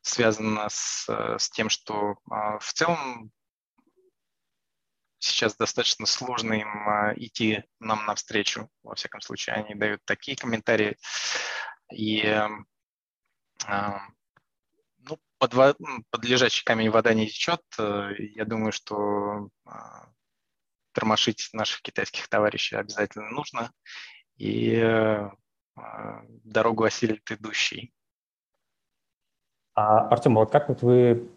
[0.04, 3.32] связано с, с тем, что в целом
[5.24, 8.68] сейчас достаточно сложно им а, идти нам навстречу.
[8.82, 10.96] Во всяком случае, они дают такие комментарии.
[11.92, 12.22] И
[13.66, 14.00] а,
[14.98, 15.78] ну, под,
[16.10, 17.62] под лежачий камень вода не течет.
[17.78, 20.08] Э, я думаю, что а,
[20.92, 23.72] тормошить наших китайских товарищей обязательно нужно.
[24.36, 24.80] И
[26.44, 27.93] дорогу осилит идущий.
[29.74, 31.28] А, Артем, вот как вот вы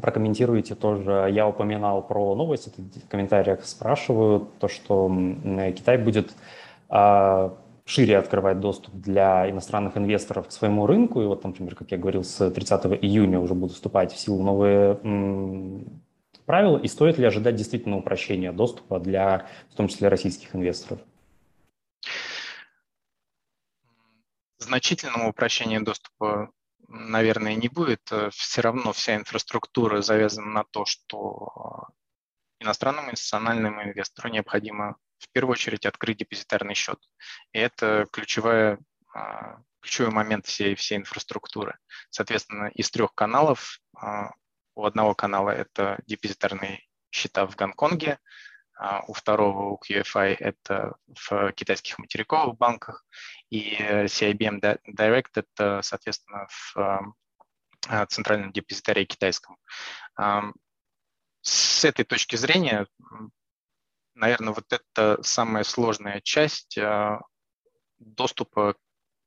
[0.00, 1.28] прокомментируете тоже.
[1.30, 5.10] Я упоминал про новость, это в комментариях спрашивают, то, что
[5.76, 6.34] Китай будет
[6.88, 7.56] а,
[7.86, 11.22] шире открывать доступ для иностранных инвесторов к своему рынку.
[11.22, 14.98] И вот, например, как я говорил, с 30 июня уже будут вступать в силу новые
[15.04, 16.02] м,
[16.44, 16.78] правила.
[16.78, 20.98] И стоит ли ожидать действительно упрощения доступа для, в том числе, российских инвесторов?
[24.58, 26.50] Значительного упрощения доступа
[26.88, 28.00] наверное, не будет.
[28.12, 31.88] Э, Все равно вся инфраструктура завязана на то, что
[32.60, 36.98] иностранному институциональному инвестору необходимо в первую очередь открыть депозитарный счет.
[37.52, 38.78] И это ключевая,
[39.14, 41.78] а, ключевой момент всей, всей инфраструктуры.
[42.10, 44.32] Соответственно, из трех каналов а,
[44.74, 48.18] у одного канала это депозитарные счета в Гонконге,
[49.06, 53.04] у второго, у QFI, это в китайских материковых банках,
[53.48, 57.14] и CIBM Direct это, соответственно, в
[57.88, 59.56] а, центральном депозитарии китайском.
[61.42, 62.86] С этой точки зрения,
[64.14, 67.20] наверное, вот это самая сложная часть а,
[67.98, 68.74] доступа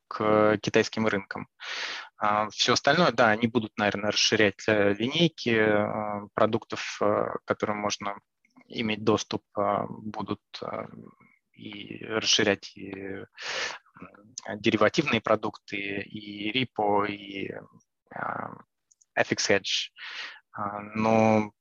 [0.08, 1.47] к китайским рынкам.
[2.50, 5.64] Все остальное, да, они будут, наверное, расширять э, линейки
[6.34, 7.00] продуктов,
[7.45, 8.18] которые можно
[8.70, 10.88] иметь доступ, а, будут а,
[11.54, 13.24] и расширять и
[14.56, 17.52] деривативные продукты, и репо, и
[18.12, 18.52] а,
[19.18, 19.92] FX Hedge.
[20.96, 21.52] Но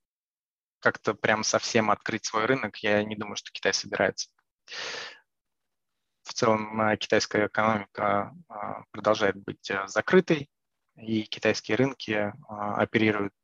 [0.81, 4.31] как-то прям совсем открыть свой рынок, я не думаю, что Китай собирается.
[6.23, 8.33] В целом китайская экономика
[8.93, 10.49] продолжает быть закрытой,
[10.97, 13.35] и китайские рынки оперируют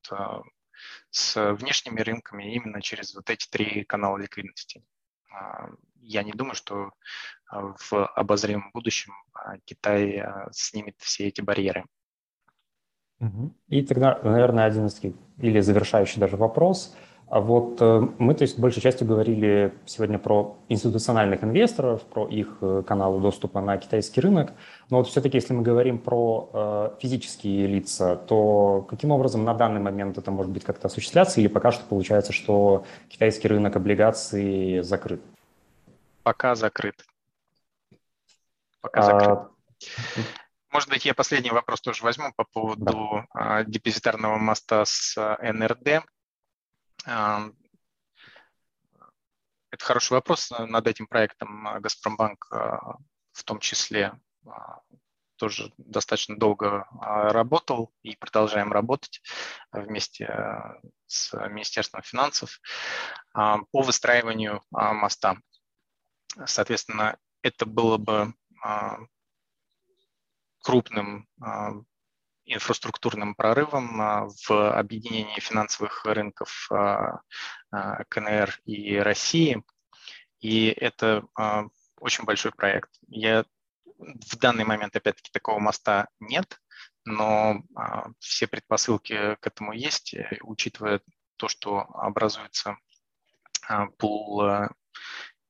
[1.10, 4.84] с внешними рынками именно через вот эти три канала ликвидности.
[5.32, 5.68] А,
[6.00, 6.90] я не думаю, что
[7.48, 11.84] а, в обозримом будущем а, Китай снимет все эти барьеры.
[13.68, 16.94] И тогда, наверное, один из таких, или завершающий даже вопрос–
[17.34, 22.58] а вот э, мы, то есть, большей частью говорили сегодня про институциональных инвесторов, про их
[22.60, 24.52] э, каналы доступа на китайский рынок.
[24.88, 29.80] Но вот все-таки, если мы говорим про э, физические лица, то каким образом на данный
[29.80, 35.20] момент это может быть как-то осуществляться, или пока что получается, что китайский рынок облигаций закрыт?
[36.22, 37.04] Пока закрыт.
[38.80, 39.02] Пока а...
[39.02, 39.38] закрыт.
[40.70, 43.26] Может быть, я последний вопрос тоже возьму по поводу да.
[43.32, 46.04] А, депозитарного моста с НРД.
[49.74, 50.52] Это хороший вопрос.
[50.56, 52.96] Над этим проектом а, Газпромбанк а,
[53.32, 54.12] в том числе
[54.46, 54.78] а,
[55.34, 59.20] тоже достаточно долго работал и продолжаем работать
[59.72, 62.60] вместе с Министерством финансов
[63.32, 65.38] по выстраиванию моста.
[66.46, 68.32] Соответственно, это было бы
[70.60, 71.26] крупным
[72.46, 77.20] инфраструктурным прорывом а, в объединении финансовых рынков а,
[77.70, 79.62] а, КНР и России.
[80.40, 81.24] И это
[81.98, 82.90] очень большой проект.
[83.08, 83.46] Я
[83.96, 86.60] в данный момент, опять-таки, такого моста нет,
[87.06, 87.62] но
[88.18, 91.00] все предпосылки к этому есть, учитывая
[91.36, 92.76] то, что образуется
[93.96, 94.42] пул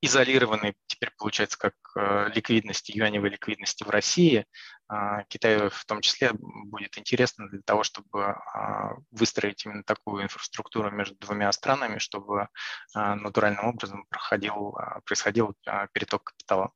[0.05, 4.47] изолированный теперь получается как э, ликвидности, юаневой ликвидности в России.
[4.87, 10.91] А, Китаю в том числе будет интересно для того, чтобы а, выстроить именно такую инфраструктуру
[10.91, 12.49] между двумя странами, чтобы
[12.95, 15.55] а, натуральным образом проходил, происходил
[15.93, 16.73] переток капитала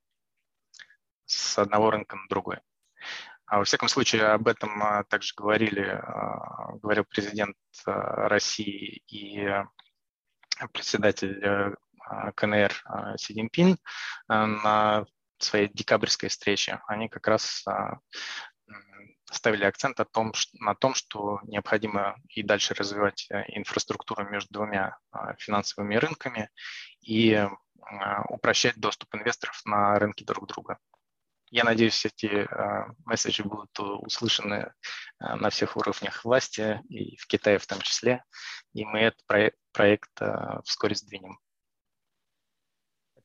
[1.27, 2.59] с одного рынка на другой.
[3.51, 6.03] Во всяком случае, об этом также говорили,
[6.83, 7.57] говорил президент
[7.87, 9.49] России и
[10.67, 11.75] председатель э,
[12.35, 13.49] КНР а, Си
[14.29, 15.07] а, на
[15.39, 17.65] своей декабрьской встрече, они как раз
[19.31, 24.97] ставили акцент о том, на том, что необходимо и дальше развивать э, инфраструктуру между двумя
[25.39, 26.51] финансовыми рынками
[27.03, 27.47] и
[28.29, 30.79] упрощать доступ инвесторов на рынки друг друга.
[31.51, 32.47] Я надеюсь, эти
[33.07, 34.73] месседжи будут услышаны
[35.21, 38.25] на всех уровнях власти, и в Китае в том числе,
[38.75, 39.25] и мы этот
[39.73, 40.11] проект
[40.65, 41.39] вскоре сдвинем.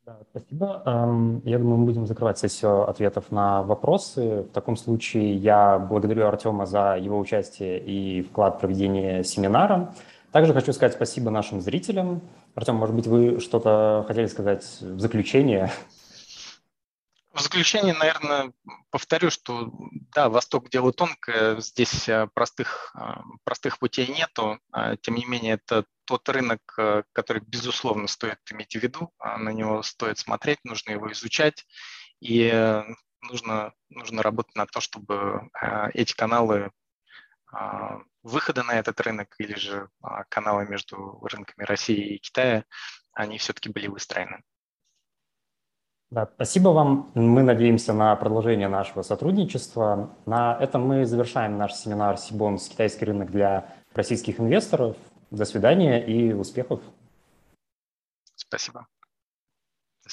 [0.05, 0.83] Да, спасибо.
[0.85, 4.41] Эм, я думаю, мы будем закрывать сессию ответов на вопросы.
[4.41, 9.95] В таком случае я благодарю Артема за его участие и вклад в проведение семинара.
[10.33, 12.21] Также хочу сказать спасибо нашим зрителям.
[12.53, 15.71] Артем, может быть, вы что-то хотели сказать в заключение?
[17.33, 18.51] В заключение, наверное,
[18.91, 19.71] повторю, что
[20.13, 24.59] да, Восток дело тонкое, здесь э, простых, э, простых путей нету.
[24.71, 29.37] А, тем не менее, это тот рынок, э, который, безусловно, стоит иметь в виду, а
[29.37, 31.65] на него стоит смотреть, нужно его изучать,
[32.19, 32.83] и
[33.21, 35.49] нужно, нужно работать на то, чтобы
[35.93, 36.71] эти каналы
[38.23, 39.89] выхода на этот рынок или же
[40.29, 42.63] каналы между рынками России и Китая,
[43.13, 44.41] они все-таки были выстроены.
[46.13, 47.11] Да, спасибо вам.
[47.15, 50.15] Мы надеемся на продолжение нашего сотрудничества.
[50.27, 52.69] На этом мы завершаем наш семинар «Сибонс.
[52.69, 54.95] Китайский рынок для российских инвесторов».
[55.34, 56.79] До свидания и успехов.
[58.36, 58.88] Спасибо.